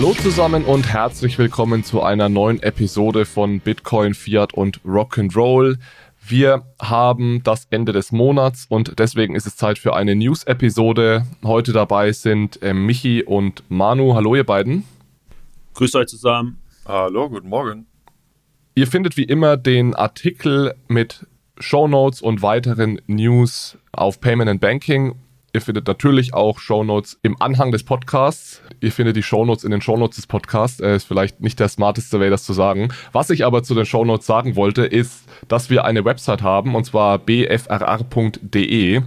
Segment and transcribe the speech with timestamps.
[0.00, 5.76] Hallo zusammen und herzlich willkommen zu einer neuen Episode von Bitcoin, Fiat und Rock'n'Roll.
[6.26, 11.26] Wir haben das Ende des Monats und deswegen ist es Zeit für eine News-Episode.
[11.44, 14.14] Heute dabei sind äh, Michi und Manu.
[14.14, 14.84] Hallo ihr beiden.
[15.74, 16.62] Grüßt euch zusammen.
[16.86, 17.84] Hallo, guten Morgen.
[18.74, 21.26] Ihr findet wie immer den Artikel mit
[21.58, 25.16] Show Notes und weiteren News auf Payment and Banking
[25.52, 28.62] Ihr findet natürlich auch Shownotes im Anhang des Podcasts.
[28.80, 30.78] Ihr findet die Shownotes in den Shownotes des Podcasts.
[30.78, 32.92] Äh, ist vielleicht nicht der smarteste Way, das zu sagen.
[33.12, 36.84] Was ich aber zu den Shownotes sagen wollte, ist, dass wir eine Website haben, und
[36.84, 39.02] zwar bfrr.de.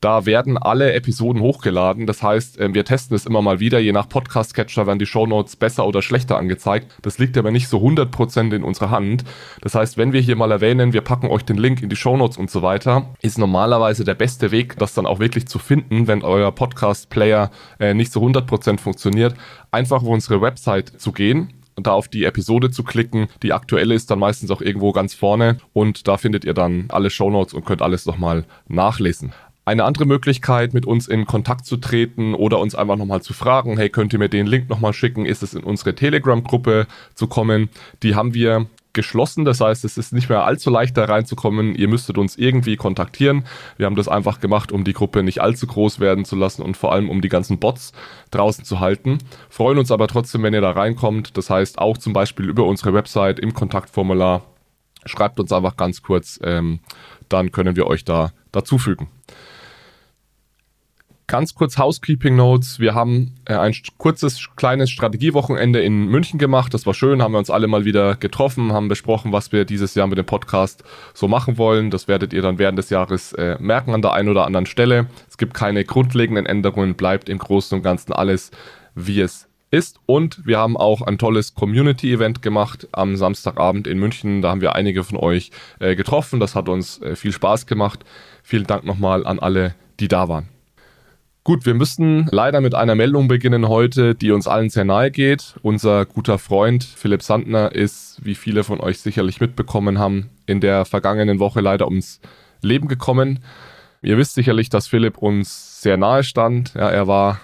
[0.00, 2.06] Da werden alle Episoden hochgeladen.
[2.06, 3.78] Das heißt, ähm, wir testen es immer mal wieder.
[3.78, 6.94] Je nach Podcast-Catcher werden die Shownotes besser oder schlechter angezeigt.
[7.02, 9.24] Das liegt aber nicht so 100% in unserer Hand.
[9.62, 12.36] Das heißt, wenn wir hier mal erwähnen, wir packen euch den Link in die Shownotes
[12.36, 16.22] und so weiter, ist normalerweise der beste Weg, das dann auch wirklich zu finden, wenn
[16.22, 19.34] euer Podcast-Player äh, nicht so 100% funktioniert,
[19.70, 23.28] einfach auf unsere Website zu gehen da auf die Episode zu klicken.
[23.42, 27.10] Die aktuelle ist dann meistens auch irgendwo ganz vorne und da findet ihr dann alle
[27.10, 29.32] Shownotes und könnt alles nochmal nachlesen.
[29.66, 33.76] Eine andere Möglichkeit, mit uns in Kontakt zu treten oder uns einfach nochmal zu fragen,
[33.76, 36.86] hey, könnt ihr mir den Link nochmal schicken, ist es in unsere Telegram-Gruppe
[37.16, 37.68] zu kommen.
[38.04, 41.74] Die haben wir geschlossen, das heißt, es ist nicht mehr allzu leicht da reinzukommen.
[41.74, 43.44] Ihr müsstet uns irgendwie kontaktieren.
[43.76, 46.76] Wir haben das einfach gemacht, um die Gruppe nicht allzu groß werden zu lassen und
[46.76, 47.92] vor allem um die ganzen Bots
[48.30, 49.18] draußen zu halten.
[49.48, 51.36] Freuen uns aber trotzdem, wenn ihr da reinkommt.
[51.36, 54.44] Das heißt, auch zum Beispiel über unsere Website im Kontaktformular.
[55.06, 56.78] Schreibt uns einfach ganz kurz, ähm,
[57.28, 59.08] dann können wir euch da dazufügen.
[61.28, 62.78] Ganz kurz Housekeeping Notes.
[62.78, 66.72] Wir haben äh, ein kurzes, kleines Strategiewochenende in München gemacht.
[66.72, 69.96] Das war schön, haben wir uns alle mal wieder getroffen, haben besprochen, was wir dieses
[69.96, 71.90] Jahr mit dem Podcast so machen wollen.
[71.90, 75.08] Das werdet ihr dann während des Jahres äh, merken an der einen oder anderen Stelle.
[75.28, 78.52] Es gibt keine grundlegenden Änderungen, bleibt im Großen und Ganzen alles,
[78.94, 79.98] wie es ist.
[80.06, 84.42] Und wir haben auch ein tolles Community-Event gemacht am Samstagabend in München.
[84.42, 85.50] Da haben wir einige von euch
[85.80, 86.38] äh, getroffen.
[86.38, 88.04] Das hat uns äh, viel Spaß gemacht.
[88.44, 90.55] Vielen Dank nochmal an alle, die da waren.
[91.46, 95.54] Gut, wir müssen leider mit einer Meldung beginnen heute, die uns allen sehr nahe geht.
[95.62, 100.84] Unser guter Freund Philipp Sandner ist, wie viele von euch sicherlich mitbekommen haben, in der
[100.84, 102.20] vergangenen Woche leider ums
[102.62, 103.44] Leben gekommen.
[104.02, 106.74] Ihr wisst sicherlich, dass Philipp uns sehr nahe stand.
[106.74, 107.40] Ja, er war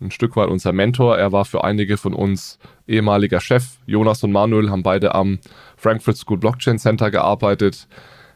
[0.00, 1.16] ein Stück weit unser Mentor.
[1.16, 2.58] Er war für einige von uns
[2.88, 3.78] ehemaliger Chef.
[3.86, 5.38] Jonas und Manuel haben beide am
[5.76, 7.86] Frankfurt School Blockchain Center gearbeitet.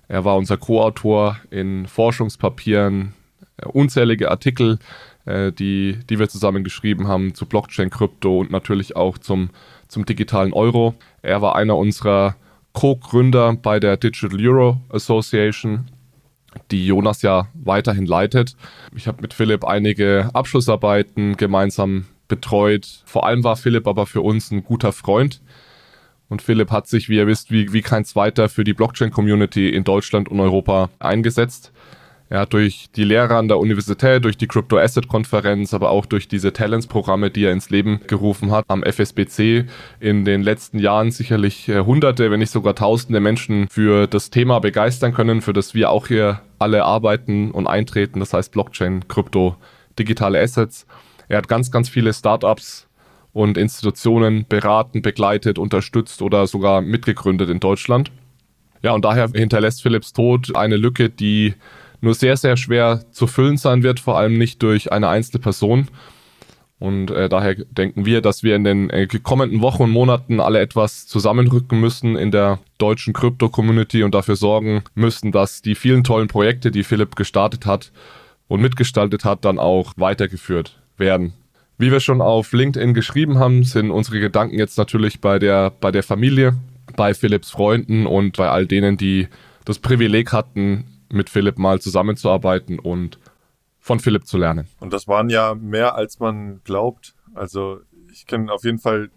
[0.06, 3.12] Er war unser Co-Autor in Forschungspapieren,
[3.62, 4.78] unzählige Artikel,
[5.24, 9.50] äh, die, die wir zusammen geschrieben haben zu Blockchain, Krypto und natürlich auch zum,
[9.88, 10.94] zum digitalen Euro.
[11.22, 12.36] Er war einer unserer
[12.72, 15.86] Co-Gründer bei der Digital Euro Association,
[16.70, 18.56] die Jonas ja weiterhin leitet.
[18.94, 23.02] Ich habe mit Philipp einige Abschlussarbeiten gemeinsam betreut.
[23.06, 25.40] Vor allem war Philipp aber für uns ein guter Freund.
[26.28, 29.84] Und Philipp hat sich, wie ihr wisst, wie, wie kein zweiter für die Blockchain-Community in
[29.84, 31.72] Deutschland und Europa eingesetzt.
[32.38, 36.28] Hat durch die Lehre an der Universität, durch die Crypto Asset Konferenz, aber auch durch
[36.28, 39.66] diese Talents-Programme, die er ins Leben gerufen hat, am FSBC
[40.00, 44.58] in den letzten Jahren sicherlich äh, hunderte, wenn nicht sogar tausende Menschen für das Thema
[44.58, 48.20] begeistern können, für das wir auch hier alle arbeiten und eintreten.
[48.20, 49.56] Das heißt Blockchain, Krypto,
[49.98, 50.86] digitale Assets.
[51.28, 52.88] Er hat ganz, ganz viele Startups
[53.32, 58.10] und Institutionen beraten, begleitet, unterstützt oder sogar mitgegründet in Deutschland.
[58.82, 61.54] Ja, und daher hinterlässt Philips Tod eine Lücke, die
[62.04, 65.88] nur sehr, sehr schwer zu füllen sein wird, vor allem nicht durch eine einzelne Person.
[66.78, 70.60] Und äh, daher denken wir, dass wir in den äh, kommenden Wochen und Monaten alle
[70.60, 76.28] etwas zusammenrücken müssen in der deutschen Krypto-Community und dafür sorgen müssen, dass die vielen tollen
[76.28, 77.90] Projekte, die Philipp gestartet hat
[78.48, 81.32] und mitgestaltet hat, dann auch weitergeführt werden.
[81.78, 85.90] Wie wir schon auf LinkedIn geschrieben haben, sind unsere Gedanken jetzt natürlich bei der, bei
[85.90, 86.54] der Familie,
[86.96, 89.28] bei Philipps Freunden und bei all denen, die
[89.64, 93.18] das Privileg hatten, mit Philipp mal zusammenzuarbeiten und
[93.78, 94.68] von Philipp zu lernen.
[94.80, 97.14] Und das waren ja mehr, als man glaubt.
[97.34, 97.80] Also
[98.10, 99.10] ich kenne auf jeden Fall,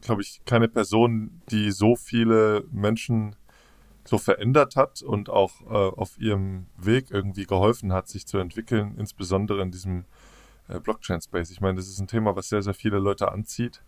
[0.00, 3.36] glaube ich, keine Person, die so viele Menschen
[4.04, 8.94] so verändert hat und auch äh, auf ihrem Weg irgendwie geholfen hat, sich zu entwickeln,
[8.96, 10.06] insbesondere in diesem
[10.68, 11.50] äh, Blockchain-Space.
[11.50, 13.82] Ich meine, das ist ein Thema, was sehr, sehr viele Leute anzieht.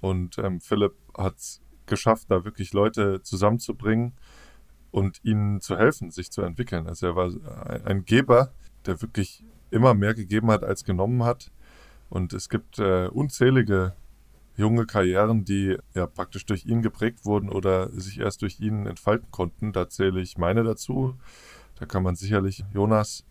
[0.00, 4.12] Und ähm, Philipp hat es geschafft, da wirklich Leute zusammenzubringen,
[4.90, 6.86] und ihnen zu helfen, sich zu entwickeln.
[6.86, 7.30] Also er war
[7.84, 8.52] ein Geber,
[8.86, 11.50] der wirklich immer mehr gegeben hat, als genommen hat.
[12.08, 13.94] Und es gibt äh, unzählige
[14.56, 19.30] junge Karrieren, die ja praktisch durch ihn geprägt wurden oder sich erst durch ihn entfalten
[19.30, 19.72] konnten.
[19.72, 21.14] Da zähle ich meine dazu.
[21.78, 23.24] Da kann man sicherlich Jonas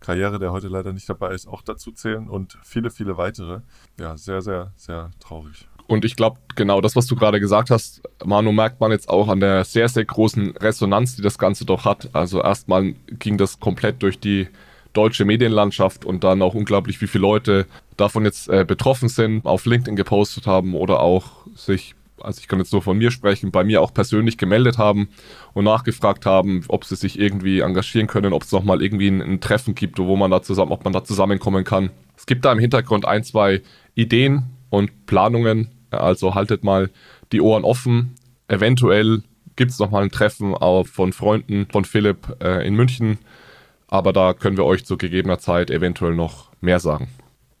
[0.00, 3.62] Karriere, der heute leider nicht dabei ist, auch dazu zählen und viele, viele weitere.
[3.98, 5.66] Ja, sehr, sehr, sehr traurig.
[5.86, 9.28] Und ich glaube, genau das, was du gerade gesagt hast, Manu, merkt man jetzt auch
[9.28, 12.10] an der sehr, sehr großen Resonanz, die das Ganze doch hat.
[12.12, 14.48] Also erstmal ging das komplett durch die
[14.96, 17.66] deutsche Medienlandschaft und dann auch unglaublich, wie viele Leute
[17.96, 22.58] davon jetzt äh, betroffen sind, auf LinkedIn gepostet haben oder auch sich, also ich kann
[22.58, 25.08] jetzt nur von mir sprechen, bei mir auch persönlich gemeldet haben
[25.52, 29.40] und nachgefragt haben, ob sie sich irgendwie engagieren können, ob es nochmal irgendwie ein, ein,
[29.40, 31.90] Treffen gibt, wo man da zusammen, ob man da zusammenkommen kann.
[32.16, 33.62] Es gibt da im Hintergrund ein, zwei
[33.94, 36.90] Ideen und Planungen, also haltet mal
[37.32, 38.14] die Ohren offen.
[38.48, 39.22] Eventuell
[39.56, 40.54] gibt es nochmal ein Treffen
[40.84, 43.18] von Freunden von Philipp äh, in München
[43.88, 47.08] aber da können wir euch zu gegebener Zeit eventuell noch mehr sagen.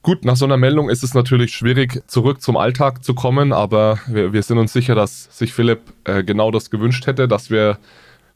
[0.02, 3.98] Gut, nach so einer Meldung ist es natürlich schwierig, zurück zum Alltag zu kommen, aber
[4.06, 7.78] wir, wir sind uns sicher, dass sich Philipp äh, genau das gewünscht hätte, dass wir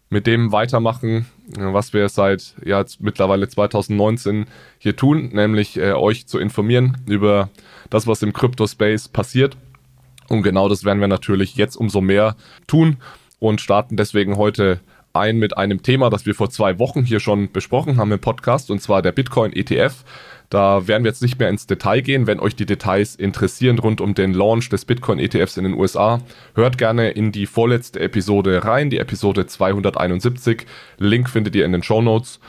[0.09, 1.27] mit dem weitermachen,
[1.57, 4.47] was wir seit ja, mittlerweile 2019
[4.79, 7.51] hier tun, nämlich äh, euch zu informieren über
[7.91, 9.57] das, was im Crypto-Space passiert.
[10.31, 12.37] Und genau das werden wir natürlich jetzt umso mehr
[12.67, 12.99] tun
[13.41, 14.81] und starten deswegen heute
[15.13, 18.71] ein mit einem Thema, das wir vor zwei Wochen hier schon besprochen haben im Podcast,
[18.71, 20.05] und zwar der Bitcoin ETF.
[20.51, 22.29] Da werden wir jetzt nicht mehr ins Detail gehen.
[22.29, 26.21] Wenn euch die Details interessieren rund um den Launch des Bitcoin ETFs in den USA,
[26.55, 30.67] hört gerne in die vorletzte Episode rein, die Episode 271.
[30.99, 32.41] Link findet ihr in den Show Notes.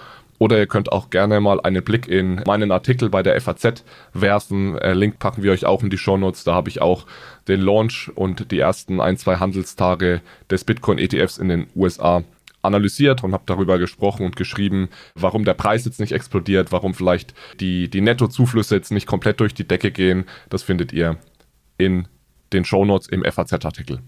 [0.42, 3.84] Oder ihr könnt auch gerne mal einen Blick in meinen Artikel bei der FAZ
[4.16, 4.76] werfen.
[4.80, 6.44] Äh, Link packen wir euch auch in die Show Notes.
[6.44, 7.06] Da habe ich auch
[7.48, 12.24] den Launch und die ersten ein, zwei Handelstage des Bitcoin ETFs in den USA
[12.62, 17.34] analysiert und habe darüber gesprochen und geschrieben, warum der Preis jetzt nicht explodiert, warum vielleicht
[17.60, 20.26] die, die Nettozuflüsse jetzt nicht komplett durch die Decke gehen.
[20.50, 21.18] Das findet ihr
[21.78, 22.08] in
[22.54, 24.00] den Shownotes im FAZ-Artikel.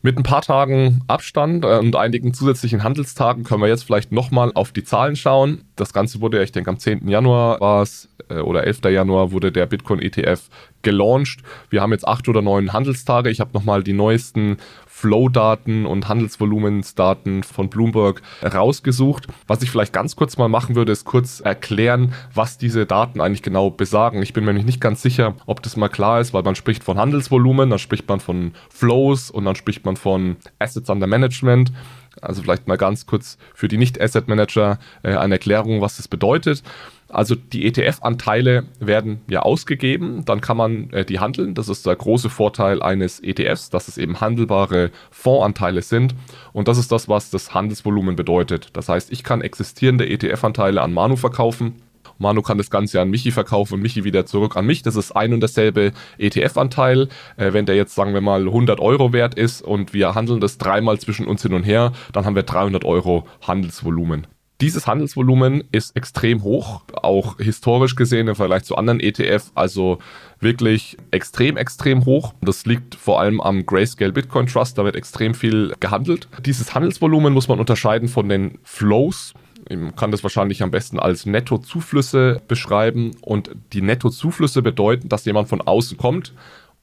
[0.00, 4.52] Mit ein paar Tagen Abstand äh, und einigen zusätzlichen Handelstagen können wir jetzt vielleicht nochmal
[4.54, 5.64] auf die Zahlen schauen.
[5.74, 7.08] Das Ganze wurde, ich denke, am 10.
[7.08, 8.84] Januar war es äh, oder 11.
[8.84, 10.48] Januar wurde der Bitcoin ETF
[10.82, 11.40] gelauncht.
[11.70, 13.28] Wir haben jetzt acht oder neun Handelstage.
[13.28, 14.58] Ich habe nochmal die neuesten
[14.98, 19.28] Flow-Daten und Handelsvolumensdaten von Bloomberg rausgesucht.
[19.46, 23.42] Was ich vielleicht ganz kurz mal machen würde, ist kurz erklären, was diese Daten eigentlich
[23.42, 24.22] genau besagen.
[24.22, 26.98] Ich bin mir nicht ganz sicher, ob das mal klar ist, weil man spricht von
[26.98, 31.72] Handelsvolumen, dann spricht man von Flows und dann spricht man von Assets under Management.
[32.20, 36.64] Also vielleicht mal ganz kurz für die Nicht-Asset-Manager äh, eine Erklärung, was das bedeutet.
[37.08, 41.54] Also die ETF-Anteile werden ja ausgegeben, dann kann man äh, die handeln.
[41.54, 46.14] Das ist der große Vorteil eines ETFs, dass es eben handelbare Fondsanteile sind.
[46.52, 48.68] Und das ist das, was das Handelsvolumen bedeutet.
[48.74, 51.76] Das heißt, ich kann existierende ETF-Anteile an Manu verkaufen.
[52.18, 54.82] Manu kann das Ganze an Michi verkaufen und Michi wieder zurück an mich.
[54.82, 57.08] Das ist ein und dasselbe ETF-Anteil.
[57.36, 60.58] Äh, wenn der jetzt, sagen wir mal, 100 Euro wert ist und wir handeln das
[60.58, 64.26] dreimal zwischen uns hin und her, dann haben wir 300 Euro Handelsvolumen.
[64.60, 69.98] Dieses Handelsvolumen ist extrem hoch, auch historisch gesehen im Vergleich zu anderen ETF, also
[70.40, 72.34] wirklich extrem, extrem hoch.
[72.40, 76.26] Das liegt vor allem am Grayscale Bitcoin Trust, da wird extrem viel gehandelt.
[76.44, 79.32] Dieses Handelsvolumen muss man unterscheiden von den Flows.
[79.70, 83.12] Man kann das wahrscheinlich am besten als Nettozuflüsse beschreiben.
[83.20, 86.32] Und die Nettozuflüsse bedeuten, dass jemand von außen kommt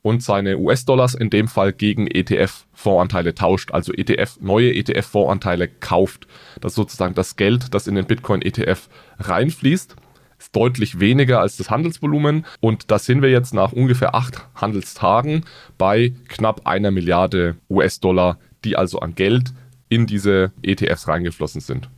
[0.06, 6.28] und seine US-Dollars in dem Fall gegen ETF-Fondsanteile tauscht, also ETF, neue ETF-Fondsanteile kauft.
[6.62, 8.88] Das ist sozusagen das Geld, das in den Bitcoin-ETF
[9.18, 9.96] reinfließt.
[10.38, 15.44] Ist deutlich weniger als das Handelsvolumen und da sind wir jetzt nach ungefähr acht Handelstagen
[15.80, 19.54] bei knapp einer Milliarde US-Dollar, die also an Geld
[19.90, 21.90] in diese ETFs reingeflossen sind.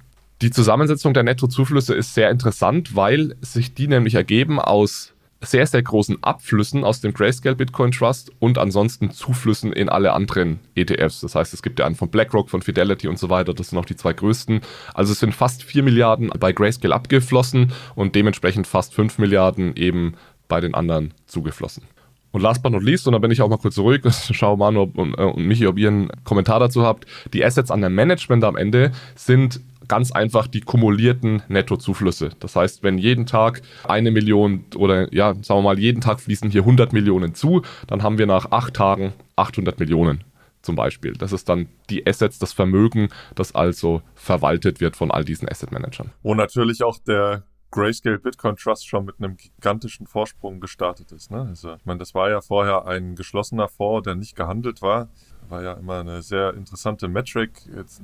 [0.41, 5.83] Die Zusammensetzung der Nettozuflüsse ist sehr interessant, weil sich die nämlich ergeben aus sehr, sehr
[5.83, 11.21] großen Abflüssen aus dem Grayscale Bitcoin Trust und ansonsten Zuflüssen in alle anderen ETFs.
[11.21, 13.53] Das heißt, es gibt ja einen von BlackRock, von Fidelity und so weiter.
[13.53, 14.61] Das sind auch die zwei größten.
[14.93, 20.15] Also es sind fast 4 Milliarden bei Grayscale abgeflossen und dementsprechend fast 5 Milliarden eben
[20.47, 21.83] bei den anderen zugeflossen.
[22.31, 24.01] Und last but not least, und da bin ich auch mal kurz ruhig,
[24.31, 27.05] schau Manu und, äh, und Michi, ob ihr einen Kommentar dazu habt.
[27.33, 32.31] Die Assets an der Management am Ende sind ganz einfach die kumulierten Nettozuflüsse.
[32.39, 36.51] Das heißt, wenn jeden Tag eine Million oder ja, sagen wir mal, jeden Tag fließen
[36.51, 40.23] hier 100 Millionen zu, dann haben wir nach acht Tagen 800 Millionen
[40.61, 41.13] zum Beispiel.
[41.13, 45.71] Das ist dann die Assets, das Vermögen, das also verwaltet wird von all diesen Asset
[45.71, 46.11] Managern.
[46.23, 51.31] Wo natürlich auch der Grayscale Bitcoin Trust schon mit einem gigantischen Vorsprung gestartet ist.
[51.31, 51.41] Ne?
[51.41, 55.09] Also, ich meine, das war ja vorher ein geschlossener Fonds, der nicht gehandelt war.
[55.49, 58.01] War ja immer eine sehr interessante Metric, jetzt,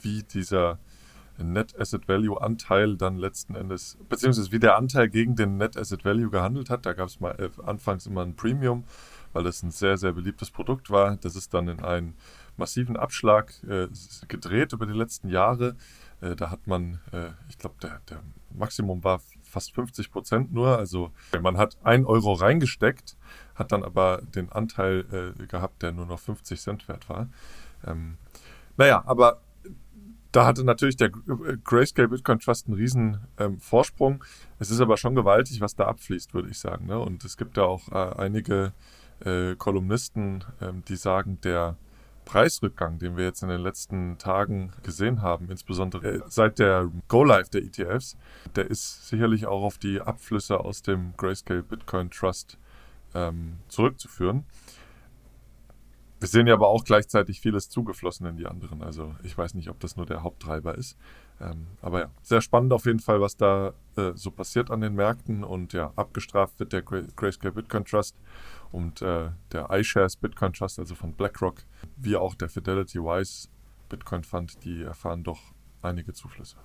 [0.00, 0.78] wie dieser
[1.38, 6.04] Net Asset Value Anteil dann letzten Endes, beziehungsweise wie der Anteil gegen den Net Asset
[6.04, 6.86] Value gehandelt hat.
[6.86, 8.84] Da gab es mal äh, anfangs immer ein Premium,
[9.32, 11.16] weil das ein sehr, sehr beliebtes Produkt war.
[11.16, 12.14] Das ist dann in einen
[12.56, 13.88] massiven Abschlag äh,
[14.28, 15.76] gedreht über die letzten Jahre.
[16.20, 18.22] Äh, da hat man, äh, ich glaube, der, der
[18.54, 20.78] Maximum war fast 50 Prozent nur.
[20.78, 23.16] Also man hat ein Euro reingesteckt,
[23.54, 27.28] hat dann aber den Anteil äh, gehabt, der nur noch 50 Cent wert war.
[27.86, 28.16] Ähm,
[28.76, 29.40] naja, aber
[30.32, 34.24] da hatte natürlich der Grayscale Bitcoin Trust einen riesen ähm, Vorsprung.
[34.58, 36.86] Es ist aber schon gewaltig, was da abfließt, würde ich sagen.
[36.86, 36.98] Ne?
[36.98, 38.72] Und es gibt da auch äh, einige
[39.24, 41.76] äh, Kolumnisten, ähm, die sagen, der
[42.26, 47.48] Preisrückgang, den wir jetzt in den letzten Tagen gesehen haben, insbesondere äh, seit der Go-Live
[47.48, 48.16] der ETFs,
[48.56, 52.58] der ist sicherlich auch auf die Abflüsse aus dem Grayscale Bitcoin Trust
[53.14, 54.44] ähm, zurückzuführen.
[56.18, 58.82] Wir sehen ja aber auch gleichzeitig vieles zugeflossen in die anderen.
[58.82, 60.96] Also ich weiß nicht, ob das nur der Haupttreiber ist.
[61.40, 64.94] Ähm, aber ja, sehr spannend auf jeden Fall, was da äh, so passiert an den
[64.94, 65.44] Märkten.
[65.44, 68.16] Und ja, abgestraft wird der Grayscale Bitcoin Trust
[68.72, 71.62] und äh, der iShares Bitcoin Trust, also von BlackRock,
[71.96, 73.48] wie auch der Fidelity Wise
[73.88, 75.40] Bitcoin Fund, die erfahren doch
[75.82, 76.56] einige Zuflüsse.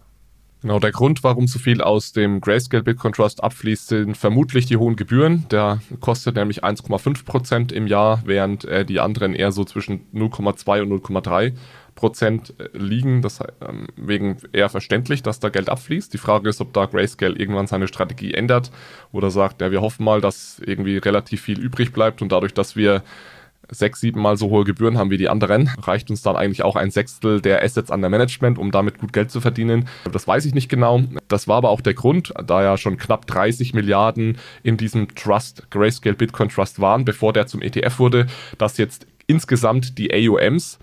[0.62, 4.78] Genau, der Grund, warum so viel aus dem Grayscale Bitcoin Trust abfließt, sind vermutlich die
[4.78, 5.48] hohen Gebühren.
[5.50, 10.84] Der kostet nämlich 1,5 Prozent im Jahr, während äh, die anderen eher so zwischen 0,2
[10.84, 11.54] und 0,3
[11.96, 13.24] Prozent äh, liegen.
[13.24, 16.14] Das ähm, wegen eher verständlich, dass da Geld abfließt.
[16.14, 18.70] Die Frage ist, ob da Grayscale irgendwann seine Strategie ändert
[19.12, 22.76] oder sagt, ja, wir hoffen mal, dass irgendwie relativ viel übrig bleibt und dadurch, dass
[22.76, 23.02] wir
[23.72, 26.76] sechs, sieben Mal so hohe Gebühren haben wie die anderen, reicht uns dann eigentlich auch
[26.76, 29.88] ein Sechstel der Assets an der Management, um damit gut Geld zu verdienen.
[30.12, 31.02] Das weiß ich nicht genau.
[31.28, 35.72] Das war aber auch der Grund, da ja schon knapp 30 Milliarden in diesem Trust,
[35.72, 40.78] Grayscale Bitcoin Trust waren, bevor der zum ETF wurde, dass jetzt insgesamt die AUMs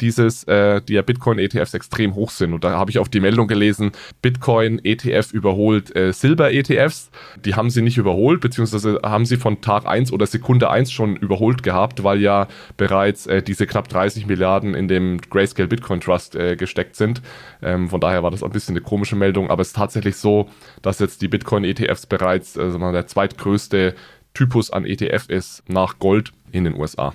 [0.00, 2.52] dieses, äh, die ja Bitcoin-ETFs extrem hoch sind.
[2.52, 7.10] Und da habe ich auch die Meldung gelesen, Bitcoin-ETF überholt äh, Silber-ETFs.
[7.44, 11.16] Die haben sie nicht überholt, beziehungsweise haben sie von Tag 1 oder Sekunde 1 schon
[11.16, 16.36] überholt gehabt, weil ja bereits äh, diese knapp 30 Milliarden in dem Grayscale Bitcoin Trust
[16.36, 17.22] äh, gesteckt sind.
[17.62, 20.48] Ähm, von daher war das ein bisschen eine komische Meldung, aber es ist tatsächlich so,
[20.82, 23.94] dass jetzt die Bitcoin-ETFs bereits also der zweitgrößte
[24.34, 27.14] Typus an ETF ist nach Gold in den USA.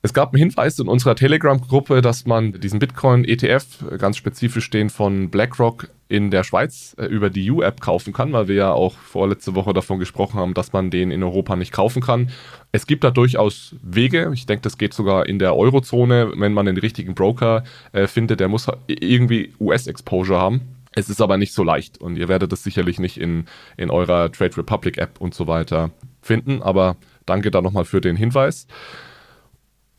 [0.00, 5.28] Es gab einen Hinweis in unserer Telegram-Gruppe, dass man diesen Bitcoin-ETF, ganz spezifisch den von
[5.28, 9.54] BlackRock, in der Schweiz äh, über die U-App kaufen kann, weil wir ja auch vorletzte
[9.54, 12.30] Woche davon gesprochen haben, dass man den in Europa nicht kaufen kann.
[12.72, 14.30] Es gibt da durchaus Wege.
[14.32, 18.40] Ich denke, das geht sogar in der Eurozone, wenn man den richtigen Broker äh, findet,
[18.40, 20.60] der muss irgendwie US-Exposure haben.
[20.92, 23.44] Es ist aber nicht so leicht und ihr werdet es sicherlich nicht in,
[23.76, 25.90] in eurer Trade Republic App und so weiter
[26.22, 26.62] finden.
[26.62, 28.66] Aber danke da nochmal für den Hinweis.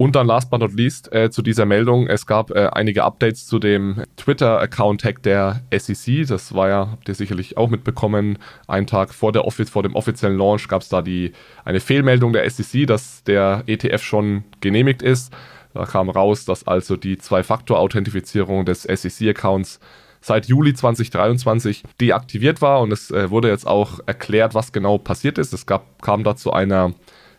[0.01, 3.45] Und dann last but not least äh, zu dieser Meldung, es gab äh, einige Updates
[3.45, 6.25] zu dem Twitter-Account-Hack der SEC.
[6.25, 9.95] Das war ja, habt ihr sicherlich auch mitbekommen, einen Tag vor, der Office, vor dem
[9.95, 11.33] offiziellen Launch gab es da die,
[11.65, 15.33] eine Fehlmeldung der SEC, dass der ETF schon genehmigt ist.
[15.73, 19.81] Da kam raus, dass also die Zwei-Faktor-Authentifizierung des SEC-Accounts
[20.21, 25.37] seit Juli 2023 deaktiviert war und es äh, wurde jetzt auch erklärt, was genau passiert
[25.37, 25.51] ist.
[25.51, 26.93] Es gab, kam da zu einer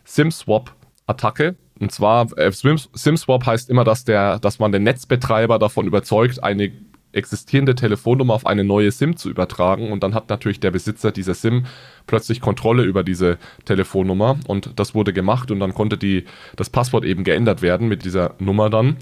[0.05, 6.43] SIM-Swap-Attacke und zwar, äh, SimSwap heißt immer, dass, der, dass man den Netzbetreiber davon überzeugt,
[6.43, 6.71] eine
[7.11, 9.91] existierende Telefonnummer auf eine neue SIM zu übertragen.
[9.91, 11.65] Und dann hat natürlich der Besitzer dieser SIM
[12.05, 14.37] plötzlich Kontrolle über diese Telefonnummer.
[14.47, 18.35] Und das wurde gemacht und dann konnte die, das Passwort eben geändert werden mit dieser
[18.37, 18.97] Nummer dann.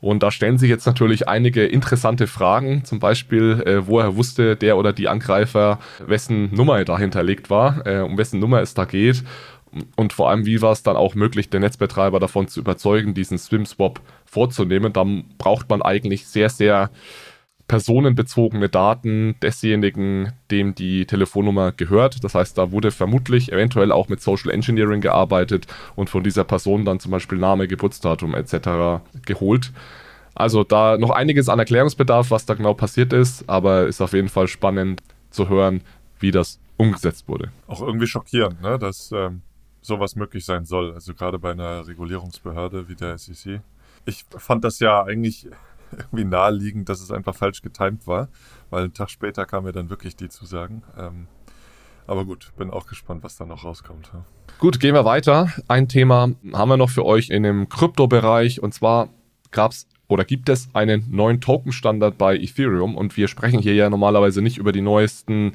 [0.00, 4.76] Und da stellen sich jetzt natürlich einige interessante Fragen, zum Beispiel, äh, woher wusste der
[4.76, 9.24] oder die Angreifer, wessen Nummer dahinterlegt war, äh, um wessen Nummer es da geht
[9.96, 13.38] und vor allem, wie war es dann auch möglich, den Netzbetreiber davon zu überzeugen, diesen
[13.38, 14.92] Swim-Swap vorzunehmen?
[14.92, 16.90] Dann braucht man eigentlich sehr, sehr
[17.68, 22.24] personenbezogene Daten desjenigen, dem die Telefonnummer gehört.
[22.24, 26.86] Das heißt, da wurde vermutlich eventuell auch mit Social Engineering gearbeitet und von dieser Person
[26.86, 29.02] dann zum Beispiel Name, Geburtsdatum etc.
[29.26, 29.72] geholt.
[30.34, 34.28] Also da noch einiges an Erklärungsbedarf, was da genau passiert ist, aber ist auf jeden
[34.28, 35.82] Fall spannend zu hören,
[36.20, 37.50] wie das umgesetzt wurde.
[37.66, 38.78] Auch irgendwie schockierend, ne?
[38.78, 39.42] dass ähm,
[39.80, 40.92] sowas möglich sein soll.
[40.92, 43.60] Also gerade bei einer Regulierungsbehörde wie der SEC.
[44.04, 45.48] Ich fand das ja eigentlich
[45.92, 48.28] irgendwie naheliegend, dass es einfach falsch getimt war,
[48.70, 50.82] weil einen Tag später kamen mir dann wirklich die Zusagen.
[50.96, 51.26] Ähm,
[52.06, 54.10] aber gut, bin auch gespannt, was da noch rauskommt.
[54.58, 55.52] Gut, gehen wir weiter.
[55.68, 59.10] Ein Thema haben wir noch für euch in dem Kryptobereich und zwar
[59.50, 63.90] gab es oder gibt es einen neuen Token-Standard bei Ethereum und wir sprechen hier ja
[63.90, 65.52] normalerweise nicht über die neuesten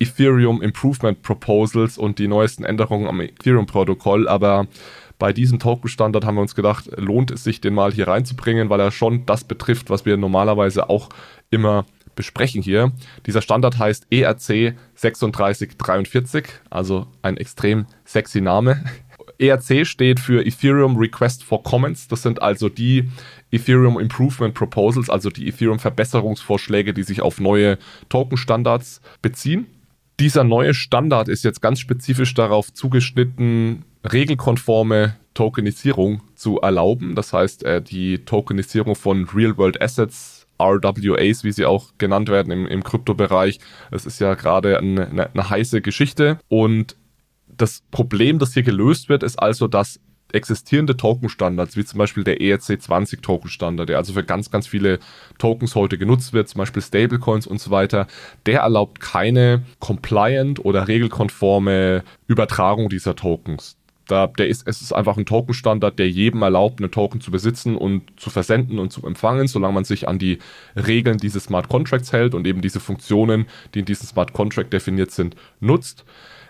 [0.00, 4.66] Ethereum Improvement Proposals und die neuesten Änderungen am Ethereum-Protokoll, aber
[5.18, 8.80] bei diesem Token-Standard haben wir uns gedacht, lohnt es sich, den mal hier reinzubringen, weil
[8.80, 11.10] er schon das betrifft, was wir normalerweise auch
[11.50, 11.84] immer
[12.16, 12.92] besprechen hier.
[13.26, 18.82] Dieser Standard heißt ERC 3643, also ein extrem sexy Name.
[19.38, 22.08] ERC steht für Ethereum Request for Comments.
[22.08, 23.10] Das sind also die
[23.50, 27.78] Ethereum Improvement Proposals, also die Ethereum Verbesserungsvorschläge, die sich auf neue
[28.08, 29.66] Token-Standards beziehen.
[30.20, 37.14] Dieser neue Standard ist jetzt ganz spezifisch darauf zugeschnitten, regelkonforme Tokenisierung zu erlauben.
[37.14, 42.66] Das heißt, äh, die Tokenisierung von Real-World Assets, RWAs, wie sie auch genannt werden im,
[42.66, 43.60] im Kryptobereich.
[43.90, 46.38] Das ist ja gerade eine, eine heiße Geschichte.
[46.48, 46.96] Und
[47.48, 50.00] das Problem, das hier gelöst wird, ist also, dass
[50.34, 54.98] existierende Token-Standards, wie zum Beispiel der ERC20-Token-Standard, der also für ganz, ganz viele
[55.38, 58.06] Tokens heute genutzt wird, zum Beispiel Stablecoins und so weiter,
[58.46, 63.76] der erlaubt keine compliant oder regelkonforme Übertragung dieser Tokens.
[64.10, 67.76] Da, der ist, es ist einfach ein Token-Standard, der jedem erlaubt, einen Token zu besitzen
[67.76, 70.38] und zu versenden und zu empfangen, solange man sich an die
[70.74, 75.12] Regeln dieses Smart Contracts hält und eben diese Funktionen, die in diesem Smart Contract definiert
[75.12, 76.04] sind, nutzt.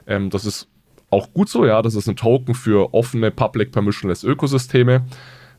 [0.06, 0.68] Ähm, das ist
[1.10, 5.04] auch gut so, ja, das ist ein Token für offene Public Permissionless Ökosysteme.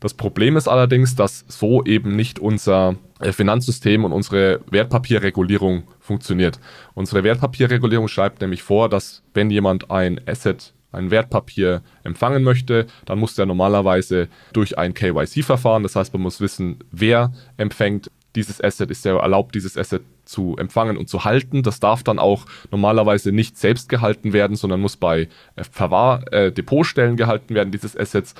[0.00, 6.58] Das Problem ist allerdings, dass so eben nicht unser äh, Finanzsystem und unsere Wertpapierregulierung funktioniert.
[6.94, 13.20] Unsere Wertpapierregulierung schreibt nämlich vor, dass wenn jemand ein Asset, ein Wertpapier empfangen möchte, dann
[13.20, 18.90] muss der normalerweise durch ein KYC-Verfahren, das heißt, man muss wissen, wer empfängt dieses Asset,
[18.90, 21.62] ist der erlaubt, dieses Asset zu empfangen und zu halten.
[21.62, 26.52] Das darf dann auch normalerweise nicht selbst gehalten werden, sondern muss bei äh, Verwahr, äh,
[26.52, 28.34] Depotstellen gehalten werden, dieses Assets.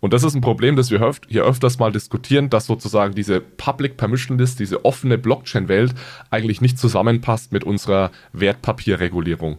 [0.00, 3.98] Und das ist ein Problem, das wir hier öfters mal diskutieren, dass sozusagen diese Public
[3.98, 5.94] Permission List, diese offene Blockchain-Welt
[6.30, 9.58] eigentlich nicht zusammenpasst mit unserer Wertpapierregulierung.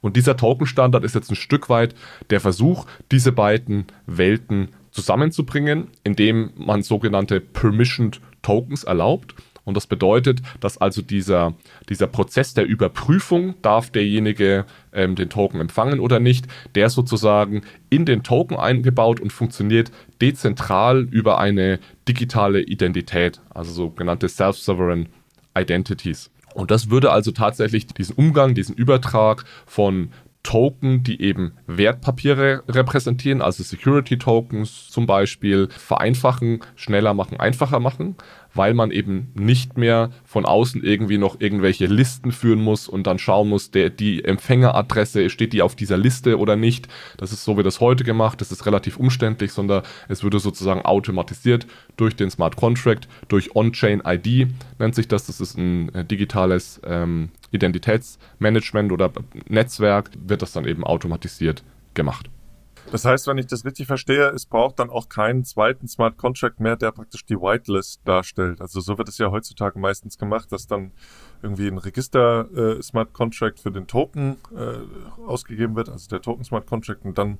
[0.00, 1.94] Und dieser Token-Standard ist jetzt ein Stück weit
[2.30, 9.34] der Versuch, diese beiden Welten zusammenzubringen, indem man sogenannte Permissioned Tokens erlaubt.
[9.68, 11.52] Und das bedeutet, dass also dieser,
[11.90, 17.60] dieser Prozess der Überprüfung, darf derjenige ähm, den Token empfangen oder nicht, der sozusagen
[17.90, 19.90] in den Token eingebaut und funktioniert
[20.22, 25.10] dezentral über eine digitale Identität, also sogenannte Self-Sovereign
[25.54, 26.30] Identities.
[26.54, 30.08] Und das würde also tatsächlich diesen Umgang, diesen Übertrag von
[30.48, 38.16] Token, die eben Wertpapiere repräsentieren, also Security Tokens zum Beispiel, vereinfachen, schneller machen, einfacher machen
[38.58, 43.18] weil man eben nicht mehr von außen irgendwie noch irgendwelche Listen führen muss und dann
[43.18, 46.88] schauen muss, der, die Empfängeradresse, steht die auf dieser Liste oder nicht.
[47.16, 50.82] Das ist so wie das heute gemacht, das ist relativ umständlich, sondern es würde sozusagen
[50.82, 51.66] automatisiert
[51.96, 55.26] durch den Smart Contract, durch On-Chain ID nennt sich das.
[55.26, 59.12] Das ist ein äh, digitales ähm, Identitätsmanagement oder
[59.48, 61.62] Netzwerk, wird das dann eben automatisiert
[61.94, 62.28] gemacht.
[62.90, 66.58] Das heißt, wenn ich das richtig verstehe, es braucht dann auch keinen zweiten Smart Contract
[66.58, 68.62] mehr, der praktisch die Whitelist darstellt.
[68.62, 70.92] Also so wird es ja heutzutage meistens gemacht, dass dann
[71.42, 76.44] irgendwie ein Register äh, Smart Contract für den Token äh, ausgegeben wird, also der Token
[76.44, 77.36] Smart Contract und dann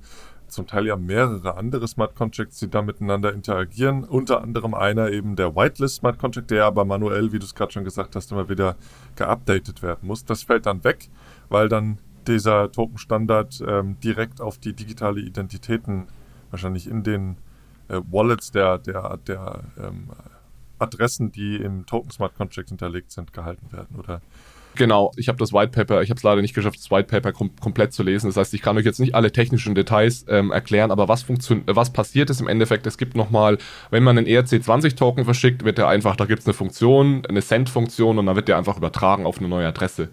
[0.47, 4.03] zum Teil ja mehrere andere Smart Contracts, die da miteinander interagieren.
[4.03, 7.71] Unter anderem einer eben der Whitelist Smart Contract, der aber manuell, wie du es gerade
[7.71, 8.75] schon gesagt hast, immer wieder
[9.15, 10.25] geupdatet werden muss.
[10.25, 11.09] Das fällt dann weg,
[11.49, 11.97] weil dann
[12.29, 16.07] dieser Token-Standard ähm, direkt auf die digitale Identitäten
[16.51, 17.37] wahrscheinlich in den
[17.89, 20.09] äh, Wallets der, der, der ähm,
[20.77, 24.21] Adressen, die im Token Smart Contract hinterlegt sind, gehalten werden, oder?
[24.75, 27.33] Genau, ich habe das White Paper, ich habe es leider nicht geschafft, das White Paper
[27.33, 28.27] kom komplett zu lesen.
[28.27, 31.91] Das heißt, ich kann euch jetzt nicht alle technischen Details ähm, erklären, aber was, was
[31.91, 33.57] passiert ist im Endeffekt, es gibt nochmal,
[33.89, 38.19] wenn man einen ERC20-Token verschickt, wird der einfach, da gibt es eine Funktion, eine Send-Funktion
[38.19, 40.09] und dann wird der einfach übertragen auf eine neue Adresse.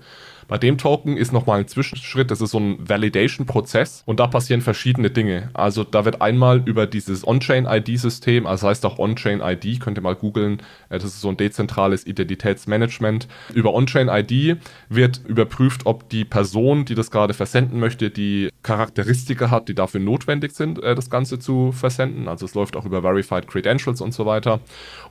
[0.49, 4.61] Bei dem Token ist nochmal ein Zwischenschritt, das ist so ein Validation-Prozess und da passieren
[4.61, 5.51] verschiedene Dinge.
[5.55, 10.63] Also da wird einmal über dieses On-Chain-ID-System, also heißt auch On-Chain-ID, könnt ihr mal googeln,
[10.89, 13.27] äh, das ist so ein dezentrales Identitätsmanagement.
[13.55, 19.69] Über On-Chain-ID wird überprüft, ob die Person, die das gerade versenden möchte, die Charakteristika hat,
[19.69, 22.29] die dafür notwendig sind, äh, das Ganze zu versenden.
[22.29, 24.61] Also es läuft auch über Verified Credentials und so weiter.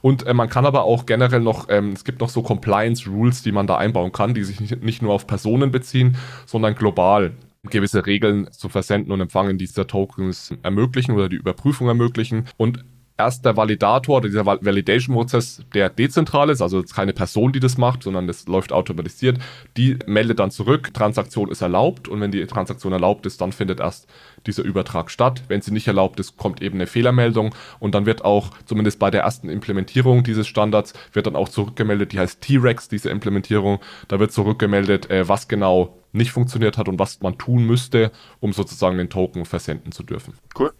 [0.02, 3.52] Und äh, man kann aber auch generell noch, ähm, es gibt noch so Compliance-Rules, die
[3.52, 7.34] man da einbauen kann, die sich nicht nur auf Personen beziehen, sondern global
[7.70, 12.46] gewisse Regeln zu Versenden und Empfangen dieser Tokens ermöglichen oder die Überprüfung ermöglichen.
[12.58, 12.86] Und
[13.18, 18.28] erst der Validator, dieser Validation-Prozess, der dezentral ist, also keine Person, die das macht, sondern
[18.28, 19.40] das läuft automatisiert,
[19.78, 23.80] die meldet dann zurück, Transaktion ist erlaubt und wenn die Transaktion erlaubt ist, dann findet
[23.80, 24.08] erst
[24.46, 25.44] dieser Übertrag statt.
[25.48, 29.10] Wenn sie nicht erlaubt ist, kommt eben eine Fehlermeldung und dann wird auch, zumindest bei
[29.10, 34.20] der ersten Implementierung dieses Standards, wird dann auch zurückgemeldet, die heißt T-Rex, diese Implementierung, da
[34.20, 38.98] wird zurückgemeldet, äh, was genau nicht funktioniert hat und was man tun müsste, um sozusagen
[38.98, 40.34] den Token versenden zu dürfen.
[40.58, 40.72] Cool.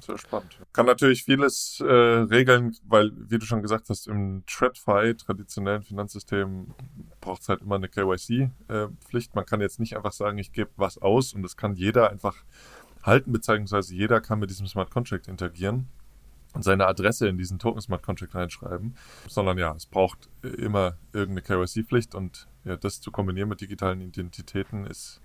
[0.00, 0.58] Sehr spannend.
[0.72, 6.74] Kann natürlich vieles äh, regeln, weil, wie du schon gesagt hast, im TradFi, traditionellen Finanzsystem,
[7.20, 9.30] braucht es halt immer eine KYC-Pflicht.
[9.32, 12.10] Äh, Man kann jetzt nicht einfach sagen, ich gebe was aus und das kann jeder
[12.10, 12.36] einfach
[13.02, 15.88] halten, beziehungsweise jeder kann mit diesem Smart Contract interagieren.
[16.58, 18.96] seine Adresse in diesen Token Smart Contract reinschreiben,
[19.28, 24.84] sondern ja, es braucht immer irgendeine KYC-Pflicht und ja, das zu kombinieren mit digitalen Identitäten
[24.86, 25.20] ist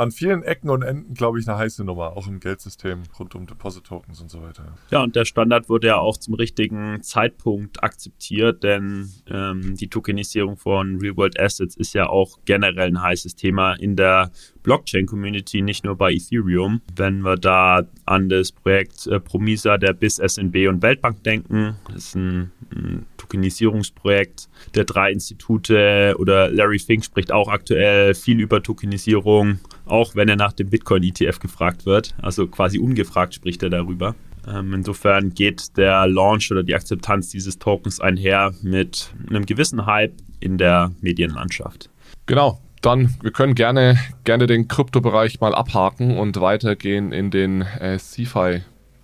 [0.00, 3.46] an vielen Ecken und Enden, glaube ich, eine heiße Nummer, auch im Geldsystem rund um
[3.46, 4.64] Deposit-Tokens und so weiter.
[4.90, 10.56] Ja, und der Standard wurde ja auch zum richtigen Zeitpunkt akzeptiert, denn ähm, die Tokenisierung
[10.56, 14.30] von Real-World Assets ist ja auch generell ein heißes Thema in der
[14.62, 16.80] Blockchain-Community, nicht nur bei Ethereum.
[16.96, 21.96] Wenn wir da an das Projekt äh, Promisa der BIS, SNB und Weltbank denken, das
[21.96, 28.62] ist ein, ein Tokenisierungsprojekt der drei Institute oder Larry Fink spricht auch aktuell viel über
[28.62, 29.60] Tokenisierung,
[29.90, 32.14] auch wenn er nach dem Bitcoin-ETF gefragt wird.
[32.22, 34.14] Also quasi ungefragt spricht er darüber.
[34.48, 40.14] Ähm, insofern geht der Launch oder die Akzeptanz dieses Tokens einher mit einem gewissen Hype
[40.40, 41.90] in der Medienlandschaft.
[42.26, 47.98] Genau, dann, wir können gerne, gerne den Kryptobereich mal abhaken und weitergehen in den äh,
[47.98, 48.62] CFI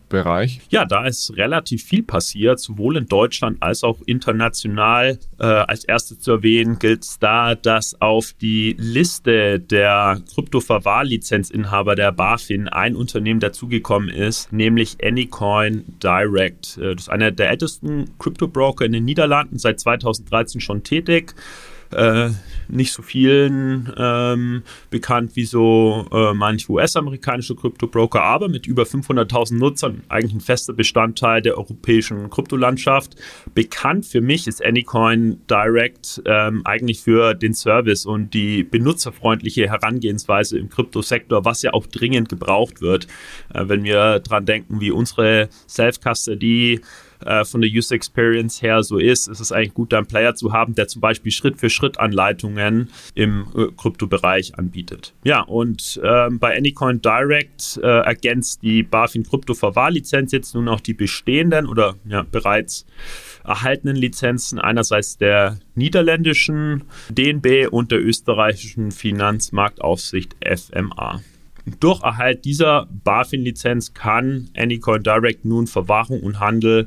[0.08, 0.60] Bereich?
[0.70, 5.18] Ja, da ist relativ viel passiert, sowohl in Deutschland als auch international.
[5.38, 12.12] Äh, als erstes zu erwähnen gilt es da, dass auf die Liste der Kryptoverwahrlizenzinhaber der
[12.12, 16.78] BaFin ein Unternehmen dazugekommen ist, nämlich Anycoin Direct.
[16.78, 21.34] Äh, das ist einer der ältesten Kryptobroker in den Niederlanden, seit 2013 schon tätig
[21.92, 22.30] äh,
[22.68, 29.54] nicht so vielen ähm, bekannt wie so äh, manche US-amerikanische Kryptobroker, aber mit über 500.000
[29.54, 33.16] Nutzern eigentlich ein fester Bestandteil der europäischen Kryptolandschaft.
[33.54, 40.58] Bekannt für mich ist Anycoin Direct ähm, eigentlich für den Service und die benutzerfreundliche Herangehensweise
[40.58, 43.06] im Kryptosektor, was ja auch dringend gebraucht wird,
[43.54, 46.80] äh, wenn wir dran denken, wie unsere Self-Custody
[47.24, 50.52] äh, von der User Experience her so ist, ist es eigentlich gut, einen Player zu
[50.52, 55.14] haben, der zum Beispiel Schritt für Schritt Anleitungen im äh, Kryptobereich anbietet.
[55.24, 60.80] Ja, und äh, bei Anycoin Direct äh, ergänzt die BaFin Krypto Verwahrlizenz jetzt nun auch
[60.80, 62.86] die bestehenden oder ja, bereits
[63.44, 71.20] erhaltenen Lizenzen einerseits der niederländischen DNB und der österreichischen Finanzmarktaufsicht FMA.
[71.80, 76.86] Durch Erhalt dieser BaFin-Lizenz kann Anycoin Direct nun Verwahrung und Handel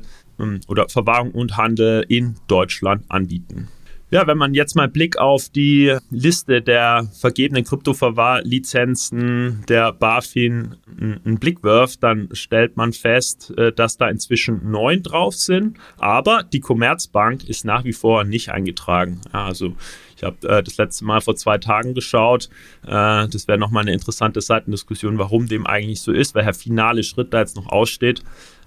[0.68, 3.68] oder Verwahrung und Handel in Deutschland anbieten.
[4.12, 11.38] Ja, wenn man jetzt mal Blick auf die Liste der vergebenen Kryptoverwahrlizenzen der BaFin einen
[11.38, 16.58] Blick wirft, dann stellt man fest, äh, dass da inzwischen neun drauf sind, aber die
[16.58, 19.20] Commerzbank ist nach wie vor nicht eingetragen.
[19.30, 19.76] Also
[20.16, 22.48] ich habe äh, das letzte Mal vor zwei Tagen geschaut.
[22.82, 27.32] Äh, das wäre nochmal eine interessante Seitendiskussion, warum dem eigentlich so ist, welcher finale Schritt
[27.32, 28.24] da jetzt noch aussteht.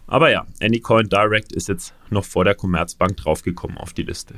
[0.07, 4.35] Aber ja, Anycoin Direct ist jetzt noch vor der Commerzbank draufgekommen auf die Liste.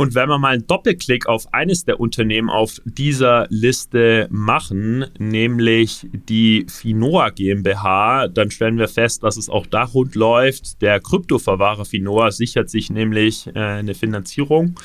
[0.00, 6.06] Und wenn wir mal einen Doppelklick auf eines der Unternehmen auf dieser Liste machen, nämlich
[6.12, 10.82] die Finoa GmbH, dann stellen wir fest, dass es auch da rund läuft.
[10.82, 14.76] Der Kryptoverwahrer Finoa sichert sich nämlich äh, eine Finanzierung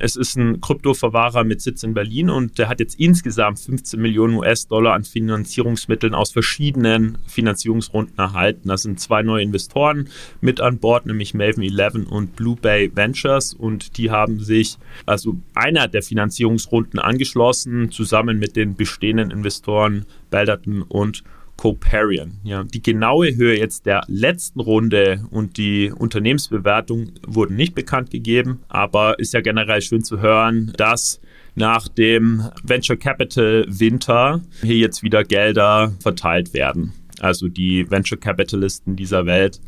[0.00, 4.34] es ist ein Kryptoverwahrer mit Sitz in Berlin und der hat jetzt insgesamt 15 Millionen
[4.34, 8.68] US-Dollar an Finanzierungsmitteln aus verschiedenen Finanzierungsrunden erhalten.
[8.68, 10.08] Da sind zwei neue Investoren
[10.40, 15.36] mit an Bord, nämlich Maven 11 und Blue Bay Ventures und die haben sich also
[15.54, 21.22] einer der Finanzierungsrunden angeschlossen, zusammen mit den bestehenden Investoren Balderton und
[21.62, 22.40] Coparian.
[22.42, 28.64] Ja, die genaue Höhe jetzt der letzten Runde und die Unternehmensbewertung wurden nicht bekannt gegeben,
[28.66, 31.20] aber ist ja generell schön zu hören, dass
[31.54, 36.94] nach dem Venture Capital Winter hier jetzt wieder Gelder verteilt werden.
[37.20, 39.60] Also die Venture Capitalisten dieser Welt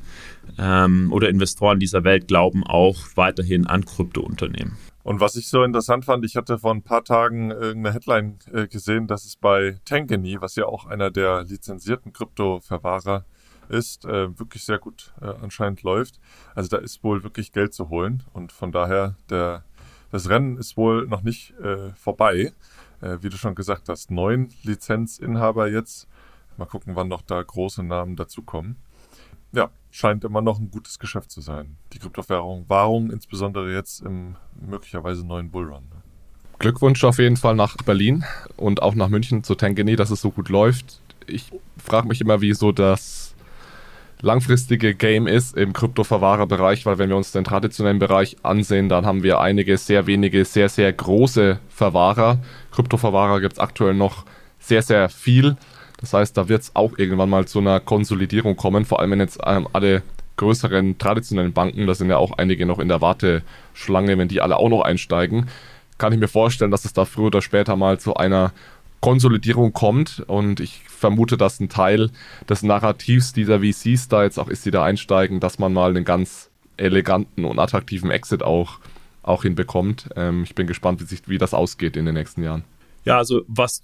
[0.59, 4.77] ähm, oder Investoren dieser Welt glauben auch weiterhin an Kryptounternehmen.
[5.05, 8.67] Und was ich so interessant fand, ich hatte vor ein paar Tagen irgendeine Headline äh,
[8.67, 13.25] gesehen, dass es bei Tankany, was ja auch einer der lizenzierten Kryptoverwahrer
[13.69, 16.21] ist, äh, wirklich sehr gut äh, anscheinend läuft.
[16.55, 19.63] Also da ist wohl wirklich Geld zu holen und von daher der
[20.11, 22.53] das Rennen ist wohl noch nicht äh, vorbei.
[23.01, 26.09] Äh, wie du schon gesagt hast, neun Lizenzinhaber jetzt.
[26.57, 28.77] Mal gucken, wann noch da große Namen dazukommen.
[29.55, 31.77] Ja, scheint immer noch ein gutes Geschäft zu sein.
[31.93, 35.85] Die Kryptowährung, Wahrung insbesondere jetzt im möglicherweise neuen Bullrun.
[35.91, 36.03] Ne?
[36.59, 38.25] Glückwunsch auf jeden Fall nach Berlin
[38.57, 41.01] und auch nach München zu Tangany, dass es so gut läuft.
[41.27, 43.35] Ich frage mich immer, wie so das
[44.21, 49.23] langfristige Game ist im Kryptoverwahrerbereich, weil wenn wir uns den traditionellen Bereich ansehen, dann haben
[49.23, 52.39] wir einige sehr wenige, sehr, sehr große Verwahrer.
[52.73, 54.25] Kryptoverwahrer gibt es aktuell noch
[54.59, 55.57] sehr, sehr viel.
[56.05, 59.21] Das heißt, da wird es auch irgendwann mal zu einer Konsolidierung kommen, vor allem wenn
[59.21, 60.03] jetzt ähm, alle
[60.37, 64.59] größeren traditionellen Banken, da sind ja auch einige noch in der Warteschlange, wenn die alle
[64.59, 65.49] auch noch einsteigen,
[65.97, 68.53] kann ich mir vorstellen, dass es da früher oder später mal zu einer
[69.01, 72.11] Konsolidierung kommt und ich vermute, dass ein Teil
[72.51, 76.05] des Narrativs dieser VCs da jetzt auch ist, die da einsteigen, dass man mal einen
[76.05, 78.79] ganz eleganten und attraktiven Exit auch,
[79.23, 80.11] auch hinbekommt.
[80.17, 82.63] Ähm, ich bin gespannt, wie, sich, wie das ausgeht in den nächsten Jahren.
[83.05, 83.83] Ja, also was,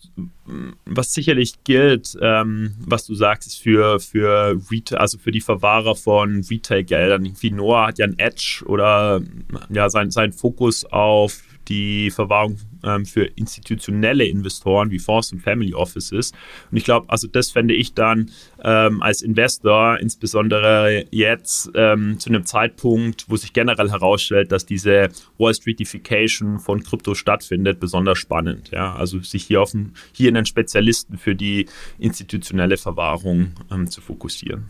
[0.86, 5.94] was sicherlich gilt, ähm, was du sagst, ist für, für Retail, also für die Verwahrer
[5.94, 7.30] von Retail-Geldern.
[7.40, 9.20] Wie Noah hat ja ein Edge oder
[9.68, 15.72] ja, sein, sein Fokus auf die Verwahrung ähm, für institutionelle Investoren wie Fonds und Family
[15.72, 16.32] Offices.
[16.70, 18.30] Und ich glaube, also das fände ich dann
[18.62, 25.08] ähm, als Investor, insbesondere jetzt ähm, zu einem Zeitpunkt, wo sich generell herausstellt, dass diese
[25.38, 28.70] Wall Streetification von Krypto stattfindet, besonders spannend.
[28.72, 28.94] Ja?
[28.94, 31.66] Also sich hier auf einen, hier einen Spezialisten für die
[31.98, 34.66] institutionelle Verwahrung ähm, zu fokussieren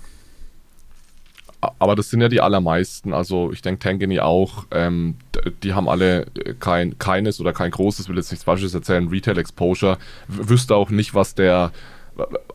[1.61, 3.13] aber das sind ja die allermeisten.
[3.13, 4.67] Also ich denke Tangany auch.
[4.71, 5.17] Ähm,
[5.63, 6.27] die haben alle
[6.59, 9.99] kein keines oder kein großes, will jetzt nichts Falsches erzählen, Retail Exposure.
[10.29, 11.73] W wüsste auch nicht, was der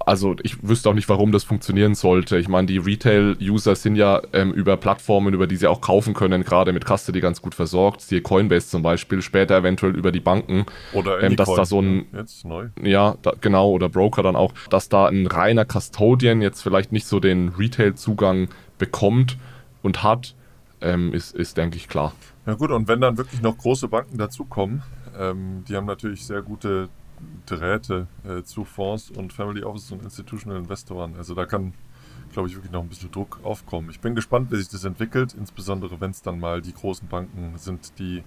[0.05, 2.37] also ich wüsste auch nicht, warum das funktionieren sollte.
[2.37, 6.43] Ich meine, die Retail-User sind ja ähm, über Plattformen, über die sie auch kaufen können,
[6.43, 8.01] gerade mit Custody ganz gut versorgt.
[8.01, 10.65] Siehe Coinbase zum Beispiel, später eventuell über die Banken.
[10.93, 12.67] Oder ähm, dass da so ein jetzt neu.
[12.81, 17.07] Ja, da, genau, oder Broker dann auch, dass da ein reiner Custodian jetzt vielleicht nicht
[17.07, 19.37] so den Retail-Zugang bekommt
[19.81, 20.35] und hat,
[20.81, 22.13] ähm, ist, ist, denke ich, klar.
[22.45, 24.83] Ja gut, und wenn dann wirklich noch große Banken dazukommen,
[25.17, 26.89] ähm, die haben natürlich sehr gute
[27.45, 31.15] Drähte äh, zu Fonds und Family Office und Institutional Investoren.
[31.15, 31.73] Also da kann,
[32.33, 33.89] glaube ich, wirklich noch ein bisschen Druck aufkommen.
[33.89, 37.53] Ich bin gespannt, wie sich das entwickelt, insbesondere wenn es dann mal die großen Banken
[37.57, 38.23] sind, die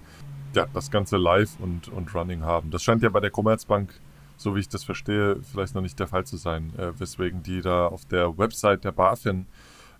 [0.55, 2.71] ja, das Ganze live und, und running haben.
[2.71, 3.93] Das scheint ja bei der Commerzbank,
[4.37, 7.61] so wie ich das verstehe, vielleicht noch nicht der Fall zu sein, äh, weswegen die
[7.61, 9.45] da auf der Website der BaFin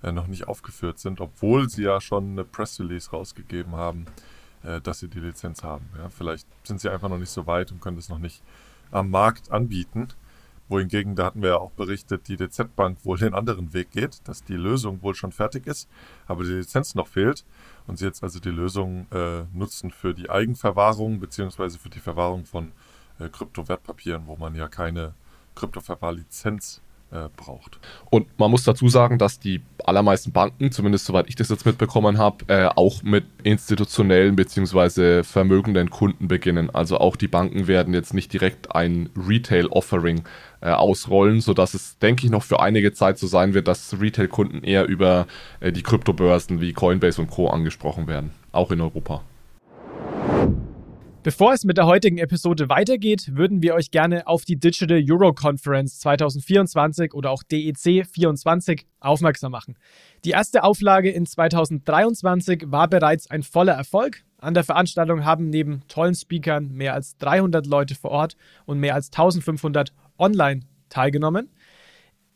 [0.04, 4.06] noch nicht aufgeführt sind, obwohl sie ja schon eine Press Release rausgegeben haben,
[4.64, 5.90] äh, dass sie die Lizenz haben.
[5.98, 8.42] Ja, vielleicht sind sie einfach noch nicht so weit und können das noch nicht
[8.92, 10.08] am Markt anbieten.
[10.68, 14.28] Wohingegen, da hatten wir ja auch berichtet, die DZ Bank wohl den anderen Weg geht,
[14.28, 15.90] dass die Lösung wohl schon fertig ist,
[16.28, 17.44] aber die Lizenz noch fehlt
[17.88, 22.46] und sie jetzt also die Lösung äh, nutzen für die Eigenverwahrung beziehungsweise für die Verwahrung
[22.46, 22.72] von
[23.18, 25.16] äh, Kryptowertpapieren, wo man ja keine
[25.56, 27.80] Kryptoverwahrlizenz äh, braucht.
[28.10, 32.18] Und man muss dazu sagen, dass die allermeisten Banken, zumindest soweit ich das jetzt mitbekommen
[32.18, 35.24] habe, äh, auch mit institutionellen bzw.
[35.24, 36.70] vermögenden Kunden beginnen.
[36.70, 40.24] Also auch die Banken werden jetzt nicht direkt ein Retail-Offering
[40.62, 44.64] äh, ausrollen, sodass es, denke ich, noch für einige Zeit so sein wird, dass Retail-Kunden
[44.64, 45.28] eher über
[45.60, 47.48] äh, die Kryptobörsen wie Coinbase und Co.
[47.50, 49.24] angesprochen werden, auch in Europa.
[51.22, 55.34] Bevor es mit der heutigen Episode weitergeht, würden wir euch gerne auf die Digital Euro
[55.34, 59.78] Conference 2024 oder auch DEC 24 aufmerksam machen.
[60.24, 64.24] Die erste Auflage in 2023 war bereits ein voller Erfolg.
[64.38, 68.96] An der Veranstaltung haben neben tollen Speakern mehr als 300 Leute vor Ort und mehr
[68.96, 71.50] als 1500 online teilgenommen.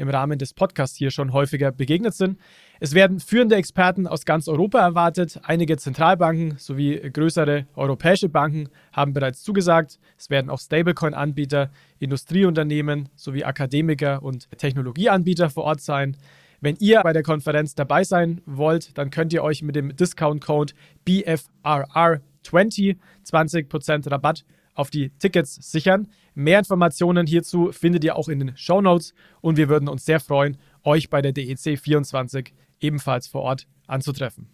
[0.00, 2.38] im Rahmen des Podcasts hier schon häufiger begegnet sind.
[2.80, 5.38] Es werden führende Experten aus ganz Europa erwartet.
[5.42, 10.00] Einige Zentralbanken sowie größere europäische Banken haben bereits zugesagt.
[10.18, 16.16] Es werden auch Stablecoin-Anbieter, Industrieunternehmen sowie Akademiker und Technologieanbieter vor Ort sein.
[16.62, 20.72] Wenn ihr bei der Konferenz dabei sein wollt, dann könnt ihr euch mit dem Discount-Code
[21.06, 26.08] BFRR20 20% Rabatt auf die Tickets sichern.
[26.34, 30.20] Mehr Informationen hierzu findet ihr auch in den Show Notes und wir würden uns sehr
[30.20, 34.48] freuen, euch bei der DEC 24 ebenfalls vor Ort anzutreffen.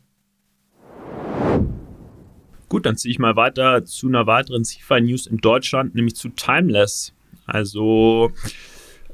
[2.69, 7.13] Gut, dann ziehe ich mal weiter zu einer weiteren CFI-News in Deutschland, nämlich zu Timeless.
[7.47, 8.33] Also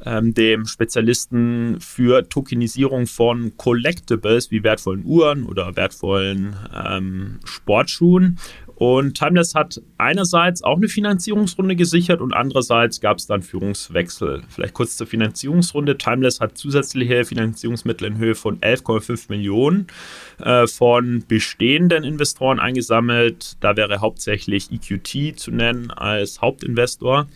[0.04, 8.38] ähm, dem Spezialisten für Tokenisierung von Collectibles wie wertvollen Uhren oder wertvollen ähm, Sportschuhen.
[8.82, 14.42] Und Timeless hat einerseits auch eine Finanzierungsrunde gesichert und andererseits gab es dann Führungswechsel.
[14.48, 15.98] Vielleicht kurz zur Finanzierungsrunde.
[15.98, 19.86] Timeless hat zusätzliche Finanzierungsmittel in Höhe von 11,5 Millionen
[20.40, 23.56] äh, von bestehenden Investoren eingesammelt.
[23.60, 27.28] Da wäre hauptsächlich EQT zu nennen als Hauptinvestor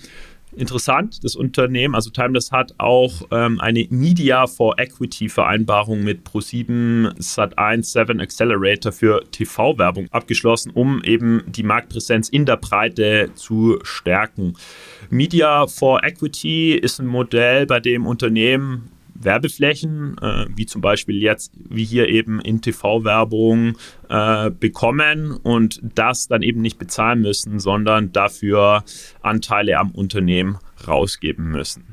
[0.57, 1.23] interessant.
[1.23, 7.83] Das Unternehmen, also Timeless, hat auch ähm, eine Media for Equity Vereinbarung mit Pro7 Sat1
[7.83, 14.55] 7 Accelerator für TV-Werbung abgeschlossen, um eben die Marktpräsenz in der Breite zu stärken.
[15.11, 18.90] Media for Equity ist ein Modell, bei dem Unternehmen
[19.21, 23.77] Werbeflächen, äh, wie zum Beispiel jetzt, wie hier eben in TV-Werbung,
[24.09, 28.85] äh, bekommen und das dann eben nicht bezahlen müssen, sondern dafür
[29.23, 31.85] Anteile am Unternehmen rausgeben müssen.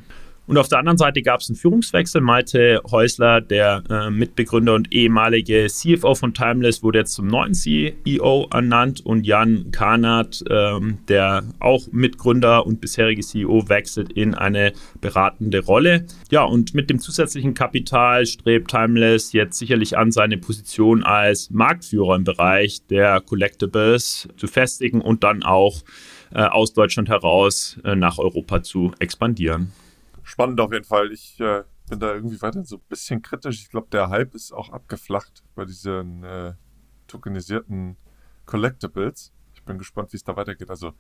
[0.46, 2.20] Und auf der anderen Seite gab es einen Führungswechsel.
[2.20, 8.48] Malte Häusler, der äh, Mitbegründer und ehemalige CFO von Timeless, wurde jetzt zum neuen CEO
[8.52, 15.64] ernannt und Jan Karnat, ähm, der auch Mitgründer und bisherige CEO, wechselt in eine beratende
[15.64, 16.06] Rolle.
[16.30, 22.16] Ja, und mit dem zusätzlichen Kapital strebt Timeless jetzt sicherlich an, seine Position als Marktführer
[22.18, 25.84] im Bereich der Collectibles zu festigen und dann auch
[26.34, 29.72] äh, aus Deutschland heraus äh, nach Europa zu expandieren
[30.24, 31.12] spannend auf jeden Fall.
[31.12, 33.62] Ich äh, bin da irgendwie weiter so ein bisschen kritisch.
[33.62, 36.54] Ich glaube, der Hype ist auch abgeflacht bei diesen äh,
[37.08, 37.98] tokenisierten
[38.46, 39.32] Collectibles.
[39.54, 40.70] Ich bin gespannt, wie es da weitergeht.
[40.70, 40.94] Also,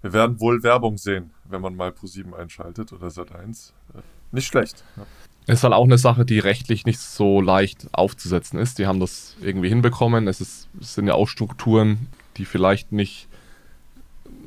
[0.00, 3.72] wir werden wohl Werbung sehen, wenn man mal Pro7 einschaltet oder Sat1.
[3.94, 4.00] Äh,
[4.32, 4.84] nicht schlecht.
[4.96, 5.06] Ja.
[5.46, 8.78] Ist halt auch eine Sache, die rechtlich nicht so leicht aufzusetzen ist.
[8.78, 10.28] Die haben das irgendwie hinbekommen.
[10.28, 13.28] Es, ist, es sind ja auch Strukturen, die vielleicht nicht,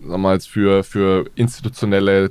[0.01, 2.29] sagen wir mal, für, für institutionelle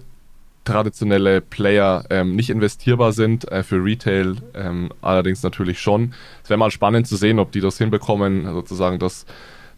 [0.64, 6.14] traditionelle Player ähm, nicht investierbar sind, äh, für Retail ähm, allerdings natürlich schon.
[6.42, 9.27] Es wäre mal spannend zu sehen, ob die das hinbekommen, sozusagen das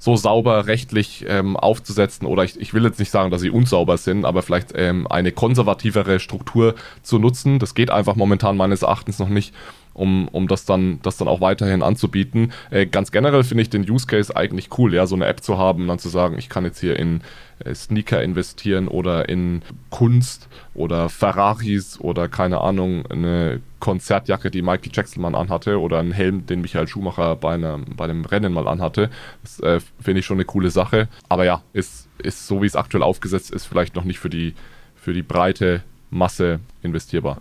[0.03, 3.97] so sauber rechtlich ähm, aufzusetzen oder ich, ich will jetzt nicht sagen, dass sie unsauber
[3.99, 7.61] sind, aber vielleicht ähm, eine konservativere Struktur zu nutzen.
[7.61, 9.55] Das geht einfach momentan meines Erachtens noch nicht
[9.95, 12.53] um, um das, dann, das dann auch weiterhin anzubieten.
[12.71, 15.59] Äh, ganz generell finde ich den Use Case eigentlich cool, ja, so eine App zu
[15.59, 17.21] haben und dann zu sagen, ich kann jetzt hier in
[17.65, 24.93] äh, Sneaker investieren oder in Kunst oder Ferraris oder keine Ahnung, eine Konzertjacke, die Michael
[24.93, 28.69] Jackson mal anhatte oder einen Helm, den Michael Schumacher bei, einem, bei einem Rennen mal
[28.69, 29.11] anhatte.
[29.43, 31.09] Das äh, finde ich schon eine coole Sache.
[31.29, 34.55] Aber ja, ist, ist so wie es aktuell aufgesetzt ist, vielleicht noch nicht für die,
[34.95, 37.39] für die breite Masse investierbar.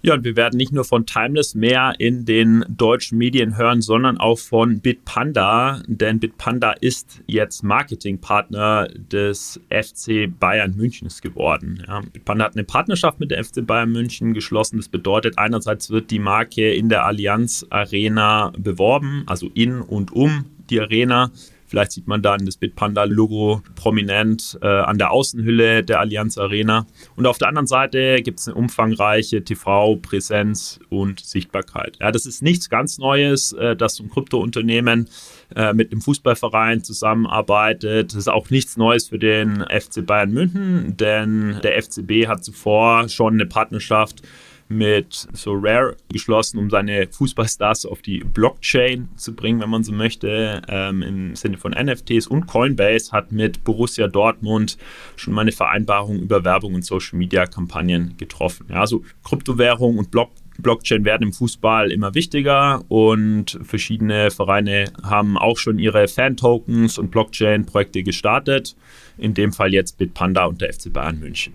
[0.00, 4.16] Ja, und wir werden nicht nur von Timeless mehr in den deutschen Medien hören, sondern
[4.16, 11.82] auch von Bitpanda, denn Bitpanda ist jetzt Marketingpartner des FC Bayern Münchens geworden.
[11.86, 14.76] Ja, Bitpanda hat eine Partnerschaft mit der FC Bayern München geschlossen.
[14.76, 20.44] Das bedeutet, einerseits wird die Marke in der Allianz Arena beworben, also in und um
[20.70, 21.32] die Arena.
[21.68, 26.86] Vielleicht sieht man dann das Bitpanda-Logo prominent äh, an der Außenhülle der Allianz Arena.
[27.14, 31.98] Und auf der anderen Seite gibt es eine umfangreiche TV-Präsenz und Sichtbarkeit.
[32.00, 35.08] Ja, das ist nichts ganz Neues, äh, dass so ein Kryptounternehmen
[35.54, 38.12] äh, mit dem Fußballverein zusammenarbeitet.
[38.12, 43.08] Das ist auch nichts Neues für den FC Bayern München, denn der FCB hat zuvor
[43.08, 44.22] schon eine Partnerschaft
[44.68, 49.92] mit so Rare geschlossen, um seine Fußballstars auf die Blockchain zu bringen, wenn man so
[49.92, 52.26] möchte, ähm, im Sinne von NFTs.
[52.26, 54.76] Und Coinbase hat mit Borussia Dortmund
[55.16, 58.66] schon mal eine Vereinbarung über Werbung und Social-Media-Kampagnen getroffen.
[58.68, 65.38] Ja, also Kryptowährung und Block Blockchain werden im Fußball immer wichtiger und verschiedene Vereine haben
[65.38, 68.74] auch schon ihre Fan-Tokens und Blockchain-Projekte gestartet.
[69.16, 71.52] In dem Fall jetzt Bitpanda und der FC Bayern München.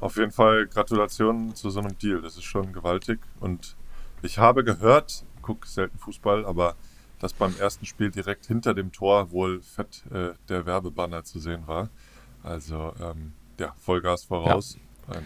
[0.00, 2.20] Auf jeden Fall Gratulation zu so einem Deal.
[2.20, 3.20] Das ist schon gewaltig.
[3.40, 3.76] Und
[4.22, 6.76] ich habe gehört, gucke selten Fußball, aber
[7.18, 11.66] dass beim ersten Spiel direkt hinter dem Tor wohl fett äh, der Werbebanner zu sehen
[11.66, 11.90] war.
[12.42, 14.78] Also ähm, ja, Vollgas voraus.
[15.12, 15.20] Ja.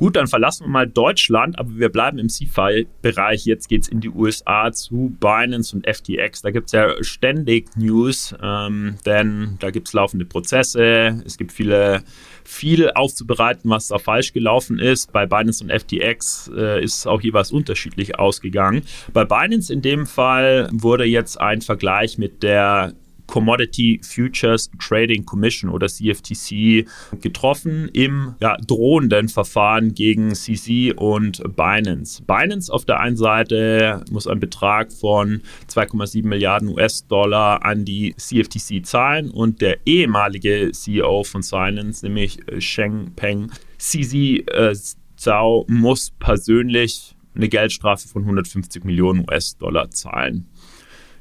[0.00, 3.44] Gut, dann verlassen wir mal Deutschland, aber wir bleiben im CFI-Bereich.
[3.44, 6.40] Jetzt geht es in die USA zu Binance und FTX.
[6.40, 11.22] Da gibt es ja ständig News, ähm, denn da gibt es laufende Prozesse.
[11.26, 12.02] Es gibt viele,
[12.44, 15.12] viel aufzubereiten, was da falsch gelaufen ist.
[15.12, 18.82] Bei Binance und FTX äh, ist auch jeweils unterschiedlich ausgegangen.
[19.12, 22.94] Bei Binance in dem Fall wurde jetzt ein Vergleich mit der
[23.30, 26.86] Commodity Futures Trading Commission oder CFTC
[27.20, 32.22] getroffen im ja, drohenden Verfahren gegen CC und Binance.
[32.24, 38.84] Binance auf der einen Seite muss einen Betrag von 2,7 Milliarden US-Dollar an die CFTC
[38.84, 44.74] zahlen und der ehemalige CEO von Silence, nämlich Sheng Peng, CZ äh,
[45.16, 50.49] Zhao, muss persönlich eine Geldstrafe von 150 Millionen US-Dollar zahlen.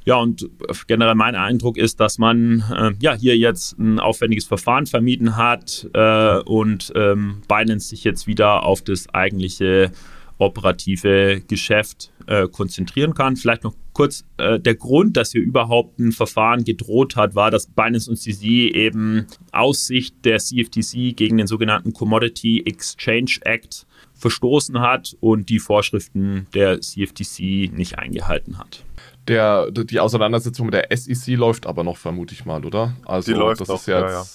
[0.10, 0.50] Ja, und
[0.88, 5.88] generell mein Eindruck ist, dass man äh, ja hier jetzt ein aufwendiges Verfahren vermieden hat
[5.94, 9.92] äh, und ähm, Binance sich jetzt wieder auf das eigentliche
[10.40, 13.36] operative Geschäft äh, konzentrieren kann.
[13.36, 17.68] Vielleicht noch kurz, äh, der Grund, dass hier überhaupt ein Verfahren gedroht hat, war, dass
[17.68, 24.80] Binance und CZ eben aus Sicht der CFTC gegen den sogenannten Commodity Exchange Act verstoßen
[24.80, 28.86] hat und die Vorschriften der CFTC nicht eingehalten hat.
[29.30, 32.94] Der, die Auseinandersetzung mit der SEC läuft aber noch, vermute ich mal, oder?
[33.06, 34.26] Also die läuft das auch, ist jetzt, ja, ja.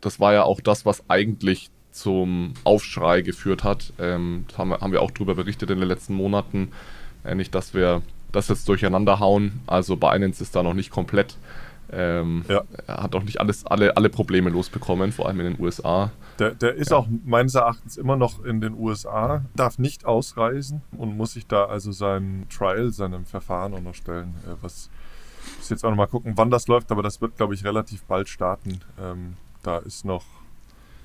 [0.00, 3.92] das war ja auch das, was eigentlich zum Aufschrei geführt hat.
[3.98, 6.72] Ähm, haben, wir, haben wir auch darüber berichtet in den letzten Monaten.
[7.24, 8.02] Äh, nicht, dass wir
[8.32, 9.60] das jetzt durcheinander hauen.
[9.66, 11.36] Also Binance ist da noch nicht komplett.
[11.92, 12.62] Ähm, ja.
[12.86, 16.10] Er hat auch nicht alles, alle, alle Probleme losbekommen, vor allem in den USA.
[16.38, 16.96] Der, der ist ja.
[16.96, 21.66] auch meines Erachtens immer noch in den USA, darf nicht ausreisen und muss sich da
[21.66, 24.34] also sein Trial, seinem Verfahren auch noch stellen.
[24.46, 24.90] Äh, was
[25.58, 28.04] muss jetzt auch noch mal gucken, wann das läuft, aber das wird, glaube ich, relativ
[28.04, 28.80] bald starten.
[28.98, 30.24] Ähm, da ist noch,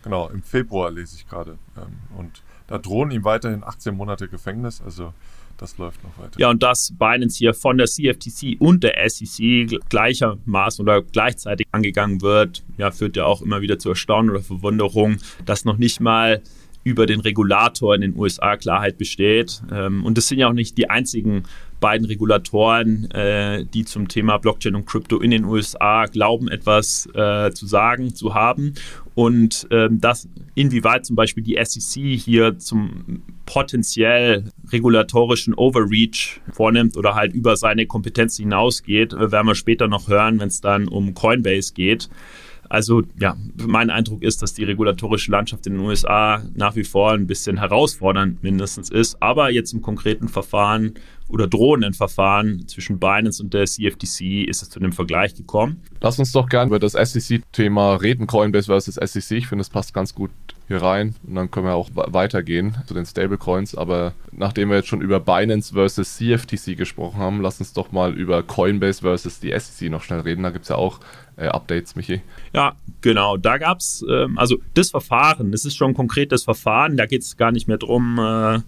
[0.03, 1.57] genau, im Februar lese ich gerade.
[1.77, 4.81] Ähm, und da drohen ihm weiterhin 18 Monate Gefängnis.
[4.81, 5.13] Also
[5.57, 6.39] das läuft noch weiter.
[6.39, 12.21] Ja, und dass Binance hier von der CFTC und der SEC gleichermaßen oder gleichzeitig angegangen
[12.21, 16.41] wird, ja, führt ja auch immer wieder zu Erstaunen oder Verwunderung, dass noch nicht mal
[16.83, 19.61] über den Regulator in den USA Klarheit besteht.
[19.71, 21.43] Ähm, und das sind ja auch nicht die einzigen
[21.79, 27.51] beiden Regulatoren, äh, die zum Thema Blockchain und Krypto in den USA glauben, etwas äh,
[27.51, 28.73] zu sagen, zu haben.
[29.15, 37.15] Und ähm, das, inwieweit zum Beispiel die SEC hier zum potenziell regulatorischen Overreach vornimmt oder
[37.15, 41.13] halt über seine Kompetenz hinausgeht, äh, werden wir später noch hören, wenn es dann um
[41.13, 42.09] Coinbase geht.
[42.69, 47.11] Also ja, mein Eindruck ist, dass die regulatorische Landschaft in den USA nach wie vor
[47.13, 49.21] ein bisschen herausfordernd mindestens ist.
[49.21, 50.93] Aber jetzt im konkreten Verfahren
[51.29, 55.81] oder drohenden Verfahren zwischen Binance und der CFTC ist es zu einem Vergleich gekommen.
[56.01, 59.37] Lass uns doch gerne über das SEC-Thema reden, Coinbase versus SEC.
[59.37, 60.31] Ich finde, es passt ganz gut
[60.67, 63.75] hier rein und dann können wir auch weitergehen zu den Stablecoins.
[63.75, 68.13] Aber nachdem wir jetzt schon über Binance versus CFTC gesprochen haben, lass uns doch mal
[68.13, 70.43] über Coinbase versus die SEC noch schnell reden.
[70.43, 70.99] Da gibt es ja auch
[71.37, 72.21] äh, Updates, Michi.
[72.53, 73.37] Ja, genau.
[73.37, 77.21] Da gab es, ähm, also das Verfahren, das ist schon ein konkretes Verfahren, da geht
[77.21, 78.59] es gar nicht mehr drum, äh,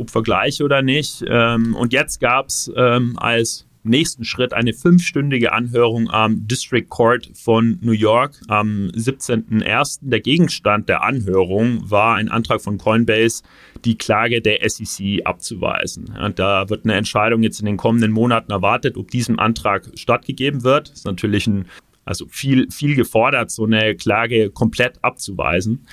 [0.00, 1.24] ob Vergleiche oder nicht.
[1.26, 7.30] Ähm, und jetzt gab es ähm, als nächsten Schritt eine fünfstündige Anhörung am District Court
[7.34, 9.98] von New York am 17.01.
[10.02, 13.42] Der Gegenstand der Anhörung war ein Antrag von Coinbase,
[13.84, 16.14] die Klage der SEC abzuweisen.
[16.22, 20.64] Und da wird eine Entscheidung jetzt in den kommenden Monaten erwartet, ob diesem Antrag stattgegeben
[20.64, 20.90] wird.
[20.90, 21.66] Das ist natürlich ein,
[22.04, 25.86] also viel, viel gefordert, so eine Klage komplett abzuweisen.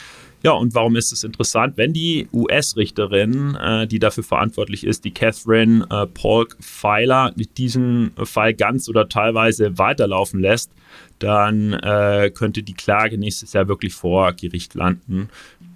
[0.45, 1.75] Ja, und warum ist es interessant?
[1.75, 8.53] Wenn die US-Richterin, äh, die dafür verantwortlich ist, die Catherine äh, Polk Pfeiler, diesen Fall
[8.53, 10.69] ganz oder teilweise weiterlaufen lässt,
[11.17, 15.29] dann äh, könnte die Klage nächstes Jahr wirklich vor Gericht landen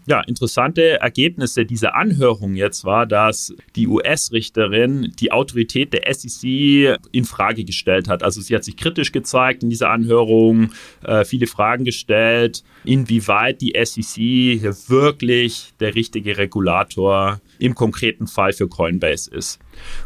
[0.10, 7.26] ja, interessante Ergebnisse dieser Anhörung jetzt war, dass die US-Richterin die Autorität der SEC in
[7.26, 8.24] Frage gestellt hat.
[8.24, 10.72] Also sie hat sich kritisch gezeigt in dieser Anhörung,
[11.04, 18.68] äh, viele Fragen gestellt, inwieweit die SEC wirklich der richtige Regulator im konkreten Fall für
[18.68, 19.60] Coinbase ist.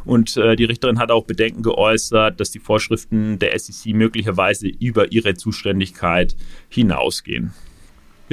[0.04, 5.14] Und äh, die Richterin hat auch Bedenken geäußert, dass die Vorschriften der SEC möglicherweise über
[5.14, 6.36] ihre Zuständigkeit
[6.68, 7.54] hinausgehen.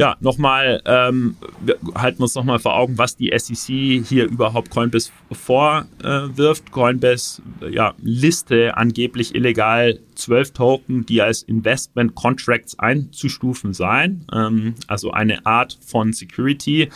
[0.01, 5.11] Ja, nochmal, ähm, wir halten uns nochmal vor Augen, was die SEC hier überhaupt Coinbase
[5.31, 6.69] vorwirft.
[6.69, 14.27] Äh, Coinbase, ja, Liste angeblich illegal zwölf Token, die als Investment Contracts einzustufen seien.
[14.33, 16.89] Ähm, also eine Art von Security,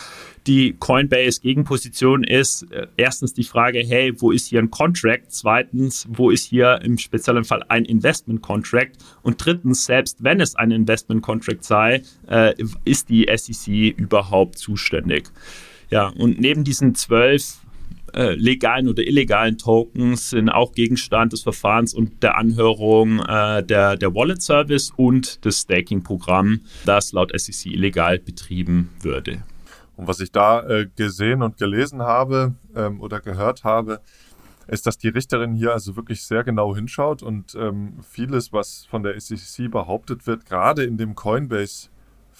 [0.46, 5.26] die Coinbase Gegenposition ist äh, erstens die Frage, hey, wo ist hier ein Contract?
[5.28, 8.96] Zweitens, wo ist hier im speziellen Fall ein Investment Contract?
[9.22, 12.52] Und drittens, selbst wenn es ein Investment Contract sei, äh,
[12.84, 15.30] ist die SEC überhaupt zuständig?
[15.88, 17.63] Ja, und neben diesen zwölf
[18.14, 23.96] äh, legalen oder illegalen Tokens sind auch Gegenstand des Verfahrens und der Anhörung äh, der,
[23.96, 29.42] der Wallet Service und des Staking-Programm, das laut SEC illegal betrieben würde.
[29.96, 34.00] Und was ich da äh, gesehen und gelesen habe ähm, oder gehört habe,
[34.66, 39.02] ist, dass die Richterin hier also wirklich sehr genau hinschaut und ähm, vieles, was von
[39.02, 41.14] der SEC behauptet wird, gerade in dem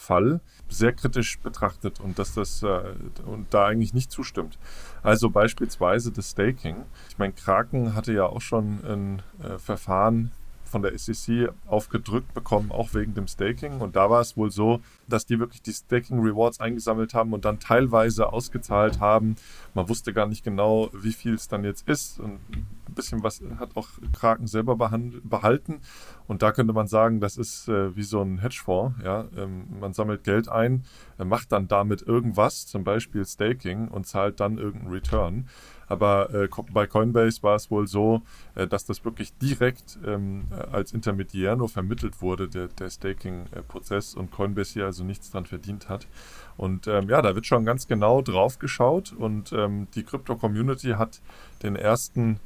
[0.05, 2.95] Coinbase-Fall, sehr kritisch betrachtet und dass das äh,
[3.27, 4.59] und da eigentlich nicht zustimmt.
[5.03, 6.77] Also beispielsweise das Staking.
[7.09, 10.33] Ich meine, Kraken hatte ja auch schon ein äh, Verfahren
[10.65, 13.81] von der SEC aufgedrückt bekommen, auch wegen dem Staking.
[13.81, 17.45] Und da war es wohl so, dass die wirklich die Staking Rewards eingesammelt haben und
[17.45, 19.37] dann teilweise ausgezahlt haben.
[19.75, 22.19] Man wusste gar nicht genau, wie viel es dann jetzt ist.
[22.19, 22.41] Und
[22.95, 25.81] ein bisschen was hat auch Kraken selber behalten.
[26.27, 28.97] Und da könnte man sagen, das ist äh, wie so ein Hedgefonds.
[29.03, 29.27] Ja?
[29.37, 30.85] Ähm, man sammelt Geld ein,
[31.19, 35.49] äh, macht dann damit irgendwas, zum Beispiel Staking, und zahlt dann irgendeinen Return.
[35.87, 38.23] Aber äh, bei Coinbase war es wohl so,
[38.55, 44.31] äh, dass das wirklich direkt ähm, als Intermediär nur vermittelt wurde, der, der Staking-Prozess und
[44.31, 46.07] Coinbase hier also nichts dran verdient hat.
[46.57, 51.21] Und ähm, ja, da wird schon ganz genau drauf geschaut und ähm, die Crypto-Community hat
[51.63, 52.39] den ersten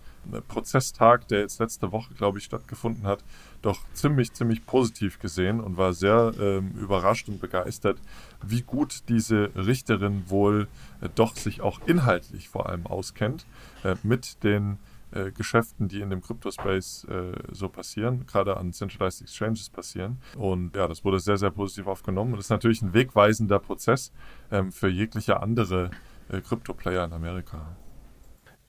[0.49, 3.25] Prozesstag, der jetzt letzte Woche, glaube ich, stattgefunden hat,
[3.63, 7.99] doch ziemlich, ziemlich positiv gesehen und war sehr ähm, überrascht und begeistert,
[8.43, 10.69] wie gut diese Richterin wohl
[11.01, 13.47] äh, doch sich auch inhaltlich vor allem auskennt
[13.85, 14.79] äh, mit den
[15.11, 20.19] äh, Geschäften, die in dem Crypto-Space äh, so passieren, gerade an Centralized Exchanges passieren.
[20.37, 24.13] Und ja, das wurde sehr, sehr positiv aufgenommen und ist natürlich ein wegweisender Prozess
[24.51, 25.91] ähm, für jegliche andere
[26.29, 27.75] äh, Crypto-Player in Amerika.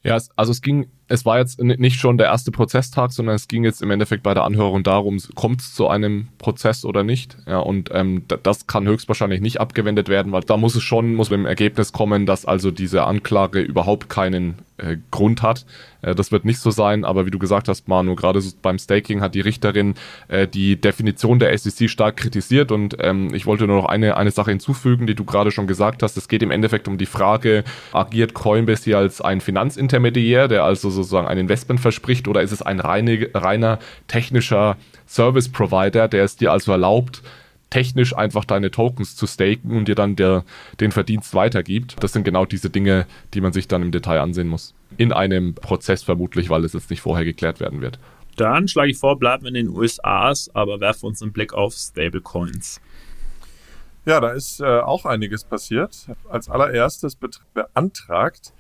[0.02, 3.64] Ja, also es ging es war jetzt nicht schon der erste Prozesstag, sondern es ging
[3.64, 7.36] jetzt im Endeffekt bei der Anhörung darum, kommt es zu einem Prozess oder nicht.
[7.48, 11.32] Ja, und ähm, das kann höchstwahrscheinlich nicht abgewendet werden, weil da muss es schon, muss
[11.32, 15.66] mit dem Ergebnis kommen, dass also diese Anklage überhaupt keinen äh, Grund hat.
[16.02, 18.80] Äh, das wird nicht so sein, aber wie du gesagt hast, Manu, gerade so beim
[18.80, 19.96] Staking hat die Richterin
[20.28, 24.32] äh, die Definition der SEC stark kritisiert und ähm, ich wollte nur noch eine, eine
[24.32, 26.18] Sache hinzufügen, die du gerade schon gesagt hast.
[26.18, 30.90] Es geht im Endeffekt um die Frage, agiert Coinbase hier als ein Finanzintermediär, der also
[31.04, 34.78] sozusagen ein Investment verspricht oder ist es ein reine, reiner technischer
[35.08, 37.22] Service Provider, der es dir also erlaubt,
[37.70, 40.44] technisch einfach deine Tokens zu staken und dir dann der,
[40.80, 41.96] den Verdienst weitergibt.
[42.02, 44.74] Das sind genau diese Dinge, die man sich dann im Detail ansehen muss.
[44.98, 48.00] In einem Prozess vermutlich, weil es jetzt nicht vorher geklärt werden wird.
[48.36, 51.74] Dann schlage ich vor, bleiben wir in den USAs, aber werfen uns einen Blick auf
[51.74, 52.80] Stablecoins.
[54.06, 56.08] Ja, da ist äh, auch einiges passiert.
[56.30, 57.18] Als allererstes
[57.54, 58.54] beantragt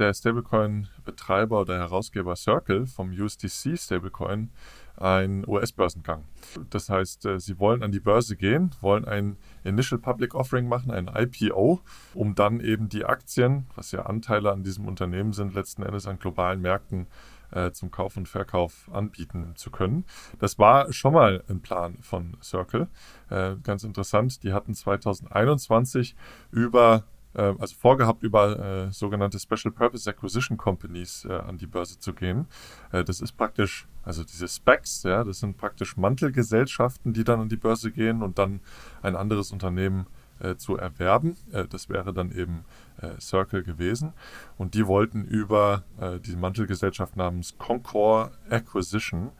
[0.00, 4.50] der Stablecoin-Betreiber oder Herausgeber Circle vom USDC Stablecoin
[4.96, 6.24] ein US-Börsengang.
[6.70, 10.90] Das heißt, äh, sie wollen an die Börse gehen, wollen ein Initial Public Offering machen,
[10.90, 11.80] ein IPO,
[12.14, 16.18] um dann eben die Aktien, was ja Anteile an diesem Unternehmen sind, letzten Endes an
[16.18, 17.06] globalen Märkten
[17.52, 20.04] äh, zum Kauf und Verkauf anbieten zu können.
[20.38, 22.88] Das war schon mal ein Plan von Circle.
[23.30, 26.16] Äh, ganz interessant, die hatten 2021
[26.50, 27.04] über
[27.34, 32.12] äh, also vorgehabt, über äh, sogenannte Special Purpose Acquisition Companies äh, an die Börse zu
[32.12, 32.46] gehen.
[32.92, 37.48] Äh, das ist praktisch, also diese Specs, ja, das sind praktisch Mantelgesellschaften, die dann an
[37.48, 38.60] die Börse gehen und dann
[39.02, 40.06] ein anderes Unternehmen
[40.40, 41.36] äh, zu erwerben.
[41.52, 42.64] Äh, das wäre dann eben
[43.18, 44.12] Circle gewesen.
[44.58, 45.82] Und die wollten über
[46.24, 49.32] die Mantelgesellschaft namens Concord Acquisition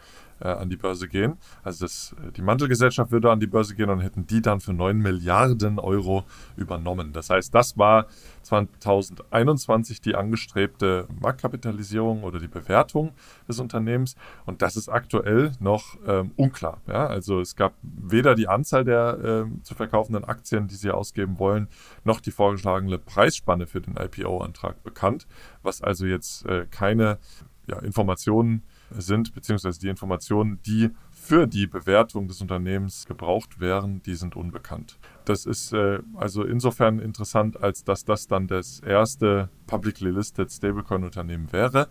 [0.42, 1.36] äh, an die Börse gehen.
[1.62, 4.72] Also das, äh, die Mantelgesellschaft würde an die Börse gehen und hätten die dann für
[4.72, 6.24] 9 Milliarden Euro
[6.56, 7.12] übernommen.
[7.12, 8.06] Das heißt, das war
[8.42, 13.12] 2021 die angestrebte Marktkapitalisierung oder die Bewertung
[13.48, 14.16] des Unternehmens
[14.46, 16.80] und das ist aktuell noch ähm, unklar.
[16.86, 17.06] Ja?
[17.06, 21.68] Also es gab weder die Anzahl der ähm, zu verkaufenden Aktien, die sie ausgeben wollen,
[22.04, 25.26] noch die vorgeschlagene Preisspanne für den IPO-Antrag bekannt,
[25.62, 27.18] was also jetzt äh, keine
[27.66, 28.62] ja, Informationen
[28.98, 34.98] sind, beziehungsweise die Informationen, die für die Bewertung des Unternehmens gebraucht wären, die sind unbekannt.
[35.24, 41.52] Das ist äh, also insofern interessant, als dass das dann das erste publicly listed Stablecoin-Unternehmen
[41.52, 41.88] wäre.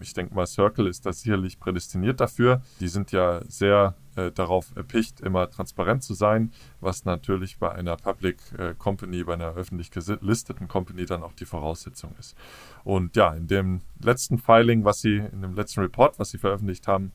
[0.00, 2.62] Ich denke mal, Circle ist da sicherlich prädestiniert dafür.
[2.80, 7.96] Die sind ja sehr äh, darauf erpicht, immer transparent zu sein, was natürlich bei einer
[7.96, 12.36] Public äh, Company, bei einer öffentlich gelisteten Company dann auch die Voraussetzung ist.
[12.84, 16.86] Und ja, in dem letzten Filing, was sie, in dem letzten Report, was sie veröffentlicht
[16.86, 17.12] haben,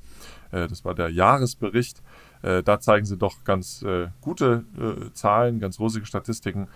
[0.51, 2.01] äh, das war der Jahresbericht,
[2.41, 6.67] äh, da zeigen sie doch ganz äh, gute äh, Zahlen, ganz rosige Statistiken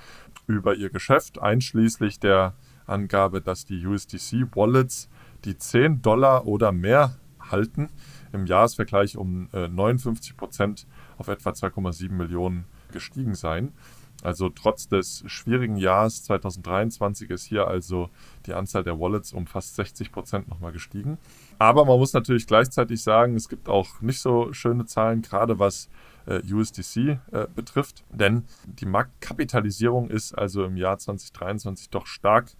[0.47, 2.53] über ihr Geschäft, einschließlich der
[2.85, 5.09] Angabe, dass die USDC-Wallets
[5.45, 7.89] die 10 Dollar oder mehr halten,
[8.31, 10.87] im Jahresvergleich um äh, 59 Prozent
[11.17, 13.73] auf etwa 2,7 Millionen gestiegen seien.
[14.23, 18.09] Also trotz des schwierigen Jahres 2023 ist hier also
[18.45, 21.17] die Anzahl der Wallets um fast 60 Prozent nochmal gestiegen.
[21.59, 25.89] Aber man muss natürlich gleichzeitig sagen, es gibt auch nicht so schöne Zahlen, gerade was
[26.25, 28.05] äh, USDC äh, betrifft.
[28.11, 32.51] Denn die Marktkapitalisierung ist also im Jahr 2023 doch stark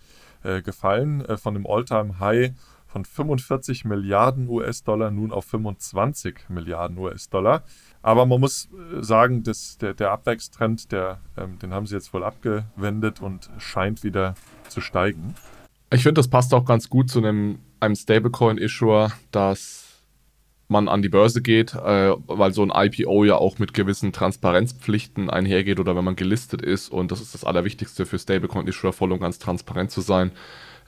[0.44, 2.52] äh, gefallen äh, von dem All-Time-High
[2.94, 7.64] von 45 Milliarden US-Dollar nun auf 25 Milliarden US-Dollar.
[8.04, 12.14] Aber man muss äh, sagen, dass der, der Abwärtstrend, der, ähm, den haben sie jetzt
[12.14, 14.36] wohl abgewendet und scheint wieder
[14.70, 15.34] zu steigen.
[15.92, 19.83] Ich finde, das passt auch ganz gut zu einem, einem Stablecoin-Issuer, dass
[20.74, 25.30] man an die Börse geht, äh, weil so ein IPO ja auch mit gewissen Transparenzpflichten
[25.30, 29.22] einhergeht oder wenn man gelistet ist und das ist das Allerwichtigste für Stablecoin-Issuer, voll und
[29.22, 30.32] ganz transparent zu sein.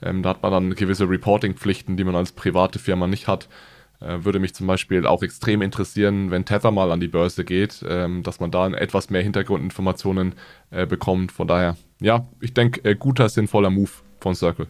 [0.02, 3.48] Ähm, da hat man dann gewisse Reporting-Pflichten, die man als private Firma nicht hat.
[4.00, 7.82] Äh, würde mich zum Beispiel auch extrem interessieren, wenn Tether mal an die Börse geht,
[7.88, 10.34] ähm, dass man da etwas mehr Hintergrundinformationen
[10.70, 11.32] äh, bekommt.
[11.32, 14.66] Von daher, ja, ich denke, äh, guter, sinnvoller Move von Circle.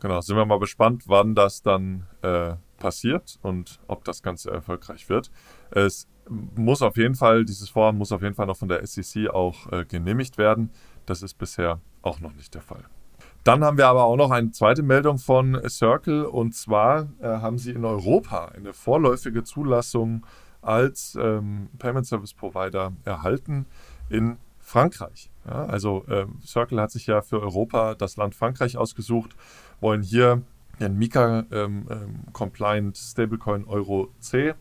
[0.00, 5.08] Genau, sind wir mal gespannt, wann das dann äh, passiert und ob das Ganze erfolgreich
[5.08, 5.30] wird.
[5.70, 9.28] Es muss auf jeden Fall, dieses Vorhaben muss auf jeden Fall noch von der SEC
[9.30, 10.70] auch äh, genehmigt werden.
[11.06, 12.84] Das ist bisher auch noch nicht der Fall.
[13.44, 17.58] Dann haben wir aber auch noch eine zweite Meldung von Circle und zwar äh, haben
[17.58, 20.26] sie in Europa eine vorläufige Zulassung
[20.60, 23.66] als ähm, Payment Service Provider erhalten
[24.10, 25.30] in Frankreich.
[25.46, 29.34] Ja, also ähm, Circle hat sich ja für Europa das Land Frankreich ausgesucht,
[29.80, 30.42] wollen hier
[30.80, 34.54] den Mika-Compliant ähm, ähm, Stablecoin Euro C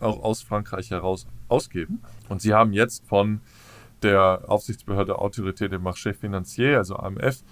[0.00, 2.02] auch aus Frankreich heraus ausgeben.
[2.28, 3.40] Und sie haben jetzt von
[4.02, 7.42] der Aufsichtsbehörde Autorité des Marchés Financiers, also AMF,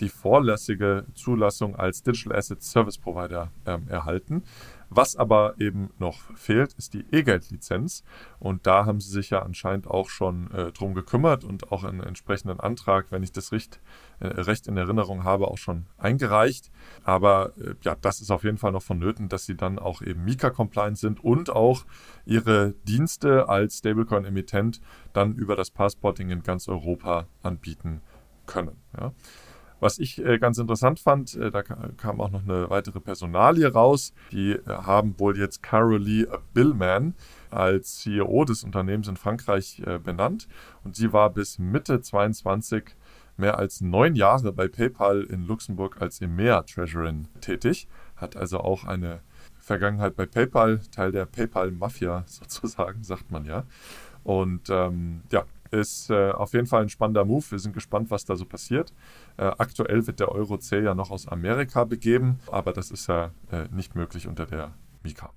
[0.00, 4.42] die vorlässige Zulassung als Digital Asset Service Provider ähm, erhalten.
[4.88, 8.04] Was aber eben noch fehlt, ist die E-Geld-Lizenz.
[8.38, 12.00] Und da haben sie sich ja anscheinend auch schon äh, drum gekümmert und auch einen
[12.00, 13.80] entsprechenden Antrag, wenn ich das recht,
[14.20, 16.70] äh, recht in Erinnerung habe, auch schon eingereicht.
[17.04, 20.24] Aber äh, ja, das ist auf jeden Fall noch vonnöten, dass sie dann auch eben
[20.24, 21.84] Mika-compliant sind und auch
[22.24, 24.80] ihre Dienste als Stablecoin-Emittent
[25.12, 28.02] dann über das Passporting in ganz Europa anbieten
[28.46, 28.76] können.
[28.98, 29.12] Ja.
[29.78, 34.14] Was ich äh, ganz interessant fand, äh, da kam auch noch eine weitere Personalie raus.
[34.32, 37.14] Die äh, haben wohl jetzt Carolee Billman
[37.50, 40.48] als CEO des Unternehmens in Frankreich benannt.
[40.84, 42.96] Und sie war bis Mitte 22
[43.36, 47.88] mehr als neun Jahre bei PayPal in Luxemburg als EMEA Treasurin tätig.
[48.16, 49.20] Hat also auch eine
[49.58, 53.64] Vergangenheit bei PayPal, Teil der PayPal-Mafia sozusagen, sagt man ja.
[54.24, 57.44] Und ähm, ja, ist äh, auf jeden Fall ein spannender Move.
[57.50, 58.92] Wir sind gespannt, was da so passiert.
[59.36, 63.32] Äh, aktuell wird der Euro C ja noch aus Amerika begeben, aber das ist ja
[63.50, 65.30] äh, nicht möglich unter der Mika.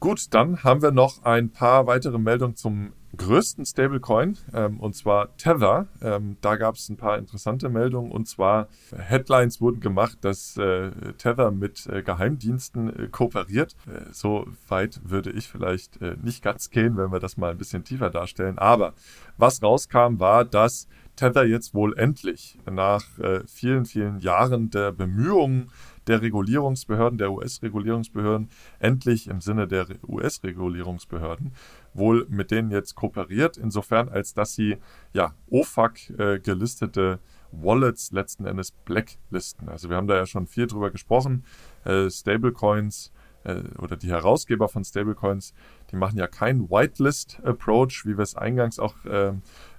[0.00, 5.36] Gut, dann haben wir noch ein paar weitere Meldungen zum größten Stablecoin, ähm, und zwar
[5.36, 5.88] Tether.
[6.00, 10.90] Ähm, da gab es ein paar interessante Meldungen, und zwar Headlines wurden gemacht, dass äh,
[11.18, 13.76] Tether mit äh, Geheimdiensten äh, kooperiert.
[13.86, 17.58] Äh, so weit würde ich vielleicht äh, nicht ganz gehen, wenn wir das mal ein
[17.58, 18.56] bisschen tiefer darstellen.
[18.56, 18.94] Aber
[19.36, 25.70] was rauskam, war, dass Tether jetzt wohl endlich nach äh, vielen, vielen Jahren der Bemühungen
[26.10, 28.48] der Regulierungsbehörden, der US-Regulierungsbehörden,
[28.80, 31.52] endlich im Sinne der US-Regulierungsbehörden,
[31.94, 34.78] wohl mit denen jetzt kooperiert, insofern als dass sie
[35.12, 37.20] ja OFAC äh, gelistete
[37.52, 39.68] Wallets letzten Endes blacklisten.
[39.68, 41.44] Also wir haben da ja schon viel drüber gesprochen.
[41.84, 43.12] Äh, Stablecoins
[43.44, 45.54] äh, oder die Herausgeber von Stablecoins,
[45.90, 49.32] die machen ja keinen Whitelist-Approach, wie wir es eingangs auch äh,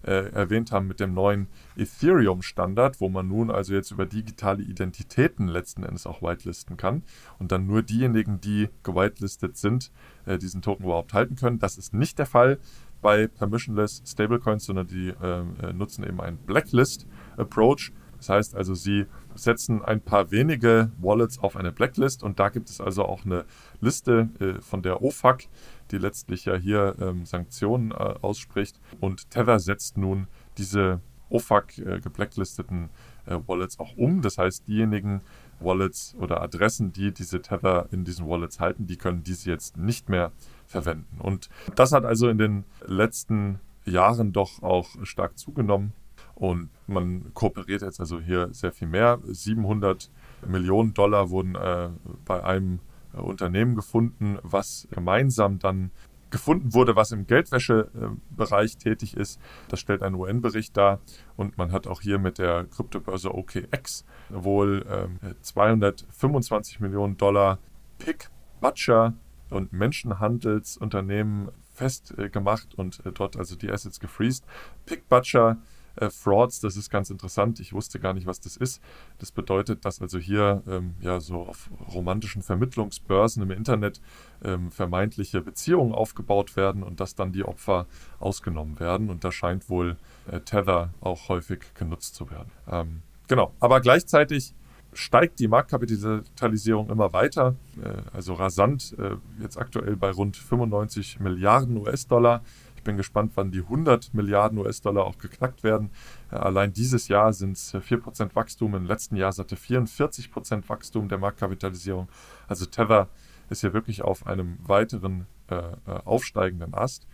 [0.03, 5.47] äh, erwähnt haben mit dem neuen Ethereum-Standard, wo man nun also jetzt über digitale Identitäten
[5.47, 7.03] letzten Endes auch whitelisten kann
[7.39, 9.91] und dann nur diejenigen, die gewhitelistet sind,
[10.25, 11.59] äh, diesen Token überhaupt halten können.
[11.59, 12.59] Das ist nicht der Fall
[13.01, 17.91] bei permissionless Stablecoins, sondern die ähm, äh, nutzen eben einen Blacklist-Approach.
[18.17, 22.69] Das heißt also, sie setzen ein paar wenige Wallets auf eine Blacklist und da gibt
[22.69, 23.45] es also auch eine
[23.79, 25.47] Liste äh, von der OFAC,
[25.91, 28.79] die letztlich ja hier ähm, Sanktionen äh, ausspricht.
[28.99, 30.27] Und Tether setzt nun
[30.57, 32.89] diese OFAC äh, gebblacklisteten
[33.25, 34.21] äh, Wallets auch um.
[34.21, 35.21] Das heißt, diejenigen
[35.59, 40.09] Wallets oder Adressen, die diese Tether in diesen Wallets halten, die können diese jetzt nicht
[40.09, 40.31] mehr
[40.65, 41.19] verwenden.
[41.19, 45.93] Und das hat also in den letzten Jahren doch auch stark zugenommen.
[46.41, 49.19] Und man kooperiert jetzt also hier sehr viel mehr.
[49.23, 50.09] 700
[50.47, 51.89] Millionen Dollar wurden äh,
[52.25, 52.79] bei einem
[53.13, 55.91] äh, Unternehmen gefunden, was gemeinsam dann
[56.31, 59.39] gefunden wurde, was im Geldwäschebereich tätig ist.
[59.67, 60.99] Das stellt ein UN-Bericht dar.
[61.35, 64.83] Und man hat auch hier mit der Kryptobörse OKX wohl
[65.21, 67.59] äh, 225 Millionen Dollar
[67.99, 68.31] Pick,
[68.61, 69.13] Butcher
[69.51, 74.43] und Menschenhandelsunternehmen festgemacht und äh, dort also die Assets gefreezed.
[74.87, 75.57] Pick Butcher
[75.95, 76.59] äh, Frauds.
[76.59, 77.59] Das ist ganz interessant.
[77.59, 78.81] Ich wusste gar nicht, was das ist.
[79.19, 84.01] Das bedeutet, dass also hier ähm, ja so auf romantischen Vermittlungsbörsen im Internet
[84.43, 87.87] ähm, vermeintliche Beziehungen aufgebaut werden und dass dann die Opfer
[88.19, 89.09] ausgenommen werden.
[89.09, 89.97] Und da scheint wohl
[90.29, 92.51] äh, Tether auch häufig genutzt zu werden.
[92.69, 93.53] Ähm, genau.
[93.59, 94.53] Aber gleichzeitig
[94.93, 101.77] steigt die Marktkapitalisierung immer weiter, äh, also rasant, äh, jetzt aktuell bei rund 95 Milliarden
[101.77, 102.43] US-Dollar.
[102.81, 105.91] Ich bin gespannt, wann die 100 Milliarden US-Dollar auch geknackt werden.
[106.31, 108.73] Äh, allein dieses Jahr sind es 4% Wachstum.
[108.73, 112.09] Im letzten Jahr hatte 44% Wachstum der Marktkapitalisierung.
[112.47, 113.07] Also Tether
[113.51, 115.75] ist hier wirklich auf einem weiteren äh, äh
[116.05, 117.05] aufsteigenden Ast.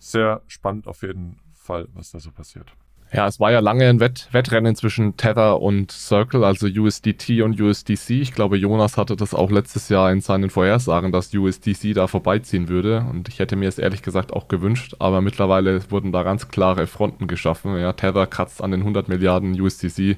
[0.00, 2.74] Sehr spannend auf jeden Fall, was da so passiert.
[3.14, 7.60] Ja, es war ja lange ein Wett Wettrennen zwischen Tether und Circle, also USDT und
[7.60, 8.08] USDC.
[8.08, 12.70] Ich glaube, Jonas hatte das auch letztes Jahr in seinen Vorhersagen, dass USDC da vorbeiziehen
[12.70, 13.04] würde.
[13.10, 16.86] Und ich hätte mir es ehrlich gesagt auch gewünscht, aber mittlerweile wurden da ganz klare
[16.86, 17.76] Fronten geschaffen.
[17.76, 20.16] Ja, Tether kratzt an den 100 Milliarden, USDC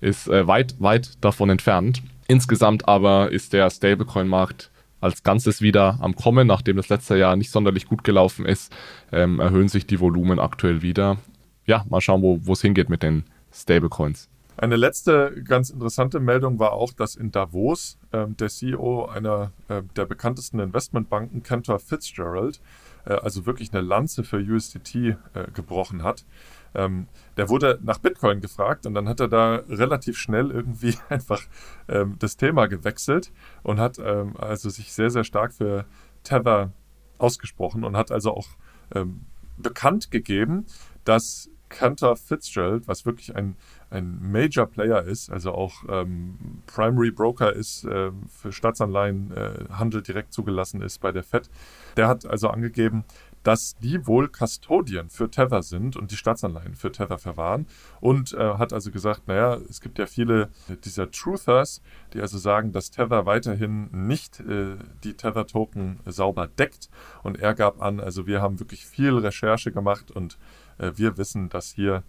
[0.00, 2.02] ist äh, weit, weit davon entfernt.
[2.26, 4.70] Insgesamt aber ist der Stablecoin-Markt
[5.02, 8.74] als Ganzes wieder am Kommen, nachdem das letzte Jahr nicht sonderlich gut gelaufen ist,
[9.12, 11.18] ähm, erhöhen sich die Volumen aktuell wieder
[11.66, 14.28] ja, mal schauen, wo es hingeht mit den Stablecoins.
[14.56, 19.82] Eine letzte ganz interessante Meldung war auch, dass in Davos ähm, der CEO einer äh,
[19.96, 22.60] der bekanntesten Investmentbanken, Cantor Fitzgerald,
[23.04, 25.16] äh, also wirklich eine Lanze für USDT äh,
[25.52, 26.24] gebrochen hat.
[26.76, 31.42] Ähm, der wurde nach Bitcoin gefragt und dann hat er da relativ schnell irgendwie einfach
[31.88, 33.32] ähm, das Thema gewechselt
[33.64, 35.84] und hat ähm, also sich sehr, sehr stark für
[36.22, 36.72] Tether
[37.18, 38.48] ausgesprochen und hat also auch
[38.94, 39.22] ähm,
[39.56, 40.66] bekannt gegeben,
[41.04, 43.56] dass Cantor Fitzgerald, was wirklich ein,
[43.90, 50.02] ein Major Player ist, also auch ähm, Primary Broker ist, äh, für Staatsanleihen äh, Handel
[50.02, 51.50] direkt zugelassen ist bei der Fed,
[51.96, 53.04] der hat also angegeben,
[53.44, 57.66] dass die wohl Custodien für Tether sind und die Staatsanleihen für Tether verwahren
[58.00, 60.48] und äh, hat also gesagt, naja, es gibt ja viele
[60.84, 61.82] dieser Truthers,
[62.14, 66.88] die also sagen, dass Tether weiterhin nicht äh, die Tether-Token sauber deckt.
[67.22, 70.38] Und er gab an, also wir haben wirklich viel Recherche gemacht und
[70.78, 72.02] äh, wir wissen, dass hier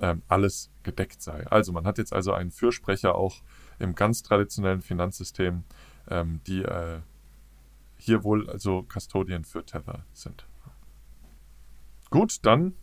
[0.00, 1.46] ähm, alles gedeckt sei.
[1.48, 3.42] Also man hat jetzt also einen Fürsprecher auch
[3.78, 5.64] im ganz traditionellen Finanzsystem,
[6.10, 7.00] ähm, die äh,
[7.96, 10.46] hier wohl also Custodien für Tether sind.
[12.10, 12.74] Gut, dann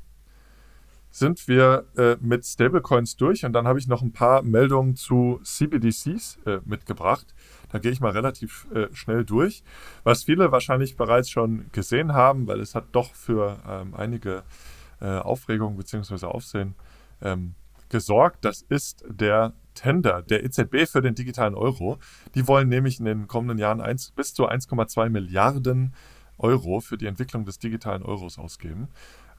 [1.10, 5.40] sind wir äh, mit Stablecoins durch und dann habe ich noch ein paar Meldungen zu
[5.44, 7.34] CBDCs äh, mitgebracht.
[7.72, 9.64] Da gehe ich mal relativ äh, schnell durch.
[10.04, 14.44] Was viele wahrscheinlich bereits schon gesehen haben, weil es hat doch für ähm, einige
[15.02, 16.26] äh, Aufregung bzw.
[16.26, 16.76] Aufsehen
[17.22, 17.56] ähm,
[17.90, 18.46] gesorgt.
[18.46, 21.98] Das ist der Tender der EZB für den digitalen Euro.
[22.34, 25.94] Die wollen nämlich in den kommenden Jahren 1, bis zu 1,2 Milliarden
[26.38, 28.90] Euro für die Entwicklung des digitalen Euros ausgeben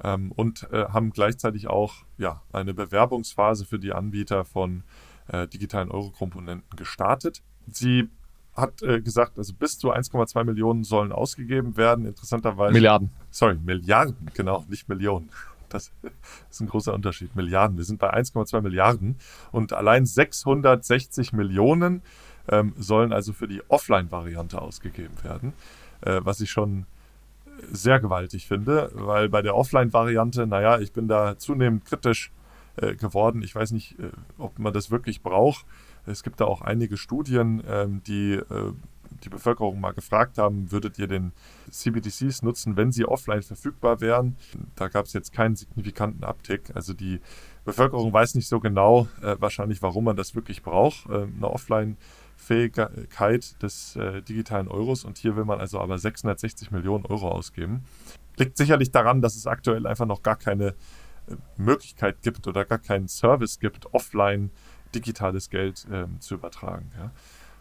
[0.03, 4.85] ähm, und äh, haben gleichzeitig auch ja, eine Bewerbungsphase für die Anbieter von
[5.29, 7.43] äh, digitalen Euro-Komponenten gestartet.
[7.67, 8.09] Sie
[8.57, 12.07] hat äh, gesagt, also bis zu 1,2 Millionen sollen ausgegeben werden.
[12.07, 12.73] Interessanterweise.
[12.73, 13.11] Milliarden.
[13.31, 15.31] Sorry, Milliarden, genau, nicht Millionen.
[15.69, 15.93] Das
[16.51, 17.37] ist ein großer Unterschied.
[17.37, 17.77] Milliarden.
[17.77, 19.17] Wir sind bei 1,2 Milliarden
[19.53, 22.03] und allein 660 Millionen
[22.49, 25.53] ähm, sollen also für die Offline-Variante ausgegeben werden,
[26.03, 26.87] äh, was ich schon
[27.73, 32.31] sehr gewaltig finde, weil bei der Offline-Variante, naja, ich bin da zunehmend kritisch
[32.77, 33.43] äh, geworden.
[33.43, 35.65] Ich weiß nicht, äh, ob man das wirklich braucht.
[36.07, 38.73] Es gibt da auch einige Studien, ähm, die äh,
[39.25, 41.33] die Bevölkerung mal gefragt haben, würdet ihr den
[41.71, 44.37] CBDCs nutzen, wenn sie offline verfügbar wären?
[44.75, 46.75] Da gab es jetzt keinen signifikanten Uptick.
[46.75, 47.21] Also die
[47.65, 53.63] Bevölkerung weiß nicht so genau äh, wahrscheinlich, warum man das wirklich braucht, äh, eine Offline-Fähigkeit
[53.63, 55.05] des äh, digitalen Euros.
[55.05, 57.85] Und hier will man also aber 660 Millionen Euro ausgeben.
[58.37, 60.75] Liegt sicherlich daran, dass es aktuell einfach noch gar keine äh,
[61.57, 64.51] Möglichkeit gibt oder gar keinen Service gibt, offline
[64.95, 66.91] digitales Geld ähm, zu übertragen.
[66.97, 67.11] Ja.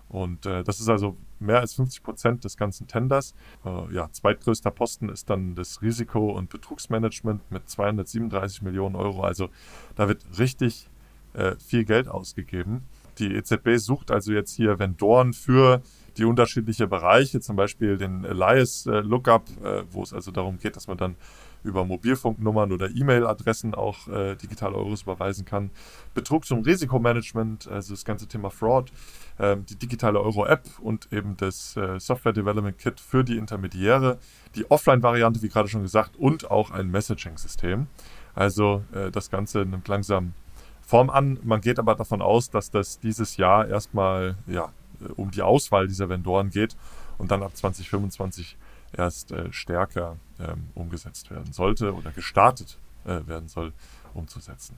[0.07, 3.33] Und äh, das ist also mehr als 50 Prozent des ganzen Tenders.
[3.65, 9.23] Äh, ja, zweitgrößter Posten ist dann das Risiko- und Betrugsmanagement mit 237 Millionen Euro.
[9.23, 9.49] Also
[9.95, 10.89] da wird richtig
[11.33, 12.83] äh, viel Geld ausgegeben.
[13.17, 15.81] Die EZB sucht also jetzt hier Vendoren für
[16.17, 20.75] die unterschiedlichen Bereiche, zum Beispiel den Elias äh, Lookup, äh, wo es also darum geht,
[20.75, 21.15] dass man dann
[21.65, 25.71] über Mobilfunknummern oder E-Mail-Adressen auch äh, digitale Euros überweisen kann.
[26.13, 28.91] Betrug zum Risikomanagement, also das ganze Thema Fraud,
[29.37, 34.19] äh, die digitale Euro-App und eben das äh, Software Development Kit für die Intermediäre,
[34.55, 37.87] die Offline-Variante, wie gerade schon gesagt, und auch ein Messaging-System.
[38.33, 40.33] Also äh, das Ganze nimmt langsam
[40.81, 41.39] Form an.
[41.43, 45.87] Man geht aber davon aus, dass das dieses Jahr erstmal ja, äh, um die Auswahl
[45.87, 46.75] dieser Vendoren geht
[47.17, 48.57] und dann ab 2025
[48.97, 53.73] erst äh, stärker ähm, umgesetzt werden sollte oder gestartet äh, werden soll,
[54.13, 54.75] umzusetzen.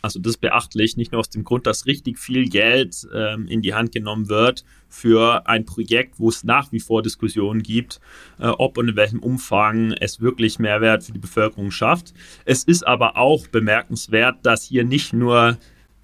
[0.00, 3.62] Also das ist beachtlich, nicht nur aus dem Grund, dass richtig viel Geld ähm, in
[3.62, 8.00] die Hand genommen wird für ein Projekt, wo es nach wie vor Diskussionen gibt,
[8.38, 12.14] äh, ob und in welchem Umfang es wirklich Mehrwert für die Bevölkerung schafft.
[12.44, 15.58] Es ist aber auch bemerkenswert, dass hier nicht nur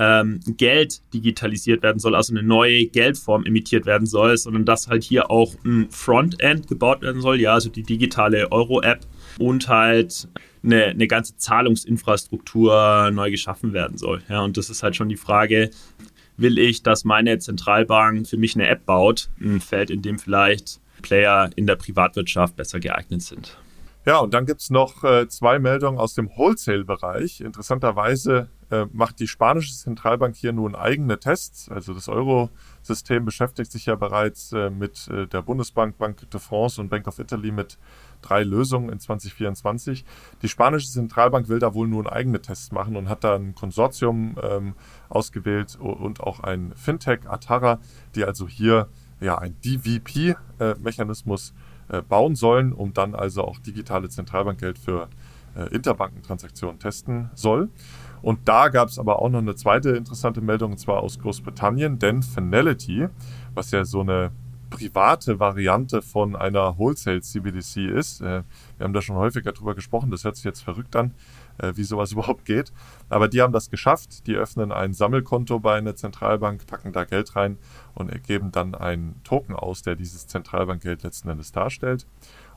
[0.04, 5.02] ähm, Geld digitalisiert werden soll, also eine neue Geldform emittiert werden soll, sondern dass halt
[5.02, 9.00] hier auch ein Frontend gebaut werden soll, ja, also die digitale Euro-App
[9.38, 10.28] und halt
[10.62, 14.22] eine, eine ganze Zahlungsinfrastruktur neu geschaffen werden soll.
[14.28, 15.70] Ja, und das ist halt schon die Frage,
[16.36, 20.80] will ich, dass meine Zentralbank für mich eine App baut, ein Feld, in dem vielleicht
[21.02, 23.56] Player in der Privatwirtschaft besser geeignet sind.
[24.06, 27.40] Ja, und dann gibt's noch äh, zwei Meldungen aus dem Wholesale-Bereich.
[27.40, 31.68] Interessanterweise äh, macht die spanische Zentralbank hier nun eigene Tests.
[31.68, 36.80] Also das Euro-System beschäftigt sich ja bereits äh, mit äh, der Bundesbank, Bank de France
[36.80, 37.78] und Bank of Italy mit
[38.20, 40.04] drei Lösungen in 2024.
[40.42, 44.36] Die spanische Zentralbank will da wohl nun eigene Tests machen und hat da ein Konsortium
[44.42, 44.74] ähm,
[45.08, 47.78] ausgewählt und auch ein Fintech, Atara,
[48.14, 48.88] die also hier
[49.20, 51.54] ja ein DVP-Mechanismus
[51.90, 55.08] äh, äh, bauen sollen, um dann also auch digitale Zentralbankgeld für
[55.70, 57.68] Interbankentransaktionen testen soll.
[58.24, 61.98] Und da gab es aber auch noch eine zweite interessante Meldung, und zwar aus Großbritannien,
[61.98, 63.08] denn Finality,
[63.52, 64.30] was ja so eine
[64.70, 68.22] private Variante von einer Wholesale CBDC ist.
[68.22, 68.42] Äh,
[68.78, 71.12] wir haben da schon häufiger drüber gesprochen, das hört sich jetzt verrückt an,
[71.58, 72.72] äh, wie sowas überhaupt geht.
[73.10, 74.26] Aber die haben das geschafft.
[74.26, 77.58] Die öffnen ein Sammelkonto bei einer Zentralbank, packen da Geld rein
[77.94, 82.06] und ergeben dann einen Token aus, der dieses Zentralbankgeld letzten Endes darstellt.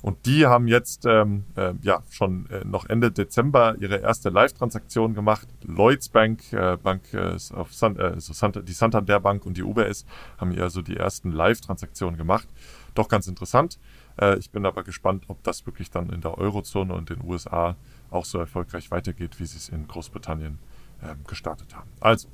[0.01, 5.13] Und die haben jetzt ähm, äh, ja schon äh, noch Ende Dezember ihre erste Live-Transaktion
[5.13, 5.47] gemacht.
[5.63, 9.63] Lloyds Bank, äh, Bank äh, auf San, äh, so Santa, die Santander Bank und die
[9.63, 10.05] UBS
[10.37, 12.47] haben hier also die ersten Live-Transaktionen gemacht.
[12.93, 13.79] Doch ganz interessant.
[14.19, 17.75] Äh, ich bin aber gespannt, ob das wirklich dann in der Eurozone und den USA
[18.11, 20.59] auch so erfolgreich weitergeht, wie sie es in Großbritannien
[21.03, 21.89] ähm, gestartet haben.
[21.99, 22.27] Also,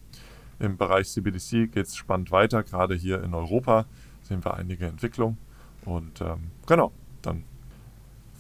[0.60, 2.64] im Bereich CBDC geht es spannend weiter.
[2.64, 3.86] Gerade hier in Europa
[4.22, 5.38] sehen wir einige Entwicklungen.
[5.84, 6.92] Und ähm, genau,
[7.22, 7.44] dann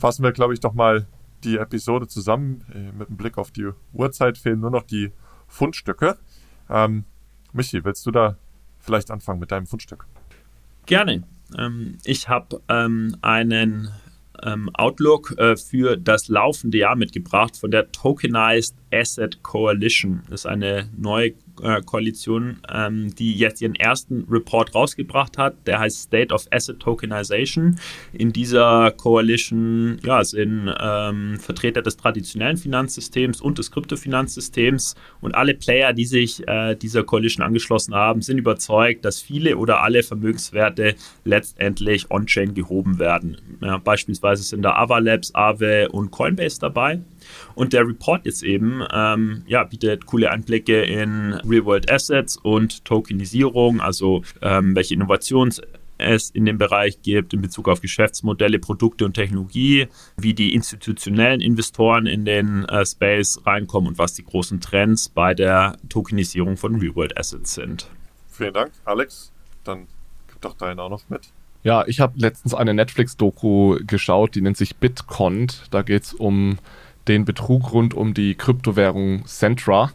[0.04, 1.08] fassen wir, glaube ich, doch mal
[1.45, 2.66] die Episode zusammen.
[2.76, 5.14] Äh, mit einem Blick auf die Uhrzeit fehlen nur noch die
[5.47, 6.18] Fundstücke.
[6.70, 7.06] Ähm,
[7.54, 8.36] Michi, willst du da
[8.80, 10.06] vielleicht anfangen mit deinem Fundstück?
[10.86, 11.24] Gerne.
[11.58, 13.91] Ähm, ich habe ähm, einen
[14.43, 20.24] ähm, Outlook äh, für das laufende Jahr mitgebracht von der Tokenized Asset Coalition.
[20.30, 21.32] Das ist eine neue
[21.86, 25.56] Koalition, ähm, die jetzt ihren ersten Report rausgebracht hat.
[25.68, 27.80] Der heißt State of Asset Tokenization.
[28.12, 35.54] In dieser Coalition ja, sind ähm, Vertreter des traditionellen Finanzsystems und des Kryptofinanzsystems und alle
[35.54, 40.95] Player, die sich äh, dieser Coalition angeschlossen haben, sind überzeugt, dass viele oder alle Vermögenswerte
[41.24, 43.38] letztendlich on-chain gehoben werden.
[43.62, 46.99] Ja, beispielsweise sind da Avalabs, Aave und Coinbase dabei.
[47.56, 53.82] Und der Report jetzt eben ähm, ja, bietet coole Einblicke in Real-World Assets und Tokenisierung,
[53.82, 55.62] also ähm, welche Innovations
[55.98, 61.42] es in dem Bereich gibt in Bezug auf Geschäftsmodelle, Produkte und Technologie, wie die institutionellen
[61.42, 66.76] Investoren in den äh, Space reinkommen und was die großen Trends bei der Tokenisierung von
[66.76, 67.88] Real-World Assets sind.
[68.30, 69.32] Vielen Dank, Alex.
[69.64, 69.88] Dann
[70.28, 71.22] gib doch deinen auch noch mit.
[71.64, 75.64] Ja, ich habe letztens eine Netflix-Doku geschaut, die nennt sich Bitcont.
[75.72, 76.58] Da geht es um
[77.08, 79.91] den Betrug rund um die Kryptowährung Centra.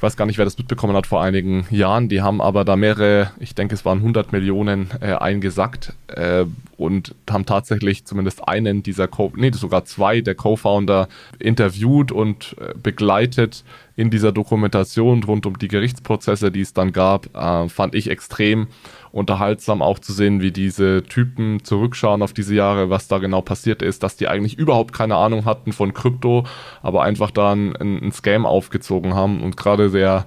[0.00, 2.08] Ich weiß gar nicht, wer das mitbekommen hat vor einigen Jahren.
[2.08, 6.46] Die haben aber da mehrere, ich denke, es waren 100 Millionen äh, eingesackt äh,
[6.78, 11.06] und haben tatsächlich zumindest einen dieser, Co nee, sogar zwei der Co-Founder
[11.38, 13.62] interviewt und äh, begleitet
[13.94, 17.36] in dieser Dokumentation rund um die Gerichtsprozesse, die es dann gab.
[17.36, 18.68] Äh, fand ich extrem
[19.12, 23.82] unterhaltsam auch zu sehen, wie diese Typen zurückschauen auf diese Jahre, was da genau passiert
[23.82, 26.44] ist, dass die eigentlich überhaupt keine Ahnung hatten von Krypto,
[26.82, 30.26] aber einfach da einen, einen Scam aufgezogen haben und gerade der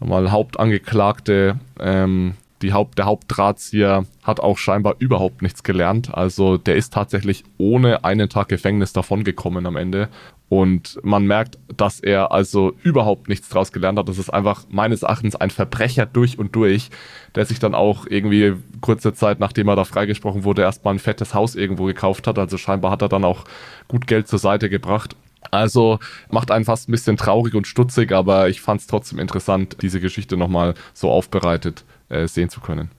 [0.00, 6.14] mal Hauptangeklagte ähm, die Haupt, der Hauptdrahtzieher hat auch scheinbar überhaupt nichts gelernt.
[6.14, 10.08] Also der ist tatsächlich ohne einen Tag Gefängnis davongekommen am Ende.
[10.48, 14.08] Und man merkt, dass er also überhaupt nichts draus gelernt hat.
[14.08, 16.90] Das ist einfach meines Erachtens ein Verbrecher durch und durch,
[17.34, 21.34] der sich dann auch irgendwie kurze Zeit, nachdem er da freigesprochen wurde, erstmal ein fettes
[21.34, 22.38] Haus irgendwo gekauft hat.
[22.38, 23.44] Also scheinbar hat er dann auch
[23.88, 25.16] gut Geld zur Seite gebracht.
[25.50, 25.98] Also
[26.30, 30.00] macht einen fast ein bisschen traurig und stutzig, aber ich fand es trotzdem interessant, diese
[30.00, 32.90] Geschichte nochmal so aufbereitet äh, sehen zu können.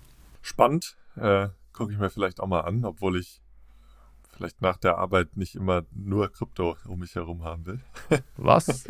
[0.42, 0.96] Spannend.
[1.16, 3.42] Äh, Gucke ich mir vielleicht auch mal an, obwohl ich
[4.36, 7.80] vielleicht nach der Arbeit nicht immer nur Krypto um mich herum haben will.
[8.38, 8.86] Was?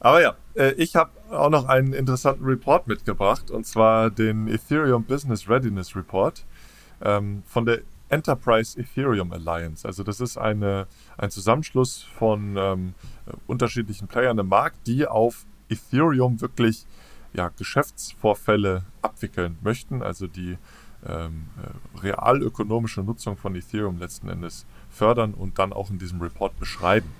[0.00, 5.04] Aber ja, äh, ich habe auch noch einen interessanten Report mitgebracht, und zwar den Ethereum
[5.04, 6.44] Business Readiness Report
[7.02, 9.86] ähm, von der Enterprise Ethereum Alliance.
[9.86, 12.94] Also das ist eine, ein Zusammenschluss von ähm,
[13.46, 16.86] unterschiedlichen Playern im Markt, die auf Ethereum wirklich
[17.32, 20.58] ja, Geschäftsvorfälle abwickeln möchten, also die
[21.06, 26.58] ähm, äh, realökonomische Nutzung von Ethereum letzten Endes fördern und dann auch in diesem Report
[26.58, 27.10] beschreiben.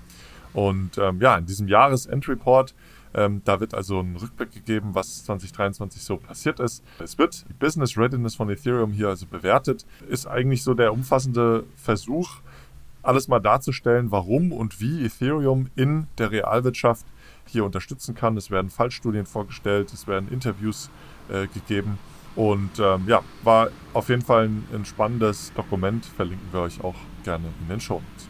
[0.53, 2.75] Und ähm, ja, in diesem Jahresendreport,
[3.15, 6.83] ähm, da wird also ein Rückblick gegeben, was 2023 so passiert ist.
[6.99, 9.85] Es wird die Business Readiness von Ethereum hier also bewertet.
[10.09, 12.41] Ist eigentlich so der umfassende Versuch,
[13.03, 17.05] alles mal darzustellen, warum und wie Ethereum in der Realwirtschaft
[17.47, 18.37] hier unterstützen kann.
[18.37, 20.89] Es werden Fallstudien vorgestellt, es werden Interviews
[21.29, 21.99] äh, gegeben.
[22.37, 26.05] Und ähm, ja, war auf jeden Fall ein, ein spannendes Dokument.
[26.05, 28.29] Verlinken wir euch auch gerne in den Show Notes.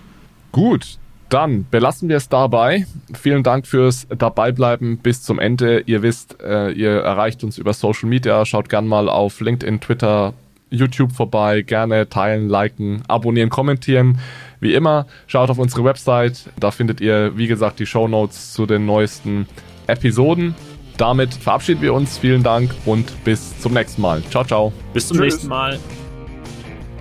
[0.52, 0.98] Gut,
[1.30, 2.86] dann belassen wir es dabei.
[3.12, 5.80] Vielen Dank fürs Dabeibleiben bis zum Ende.
[5.80, 8.44] Ihr wisst, äh, ihr erreicht uns über Social Media.
[8.44, 10.34] Schaut gerne mal auf LinkedIn, Twitter,
[10.70, 11.62] YouTube vorbei.
[11.62, 14.20] Gerne teilen, liken, abonnieren, kommentieren.
[14.60, 16.50] Wie immer, schaut auf unsere Website.
[16.60, 19.46] Da findet ihr, wie gesagt, die Show Notes zu den neuesten
[19.86, 20.54] Episoden.
[20.96, 22.18] Damit verabschieden wir uns.
[22.18, 24.22] Vielen Dank und bis zum nächsten Mal.
[24.30, 24.72] Ciao, ciao.
[24.92, 25.34] Bis zum Tschüss.
[25.34, 25.78] nächsten Mal.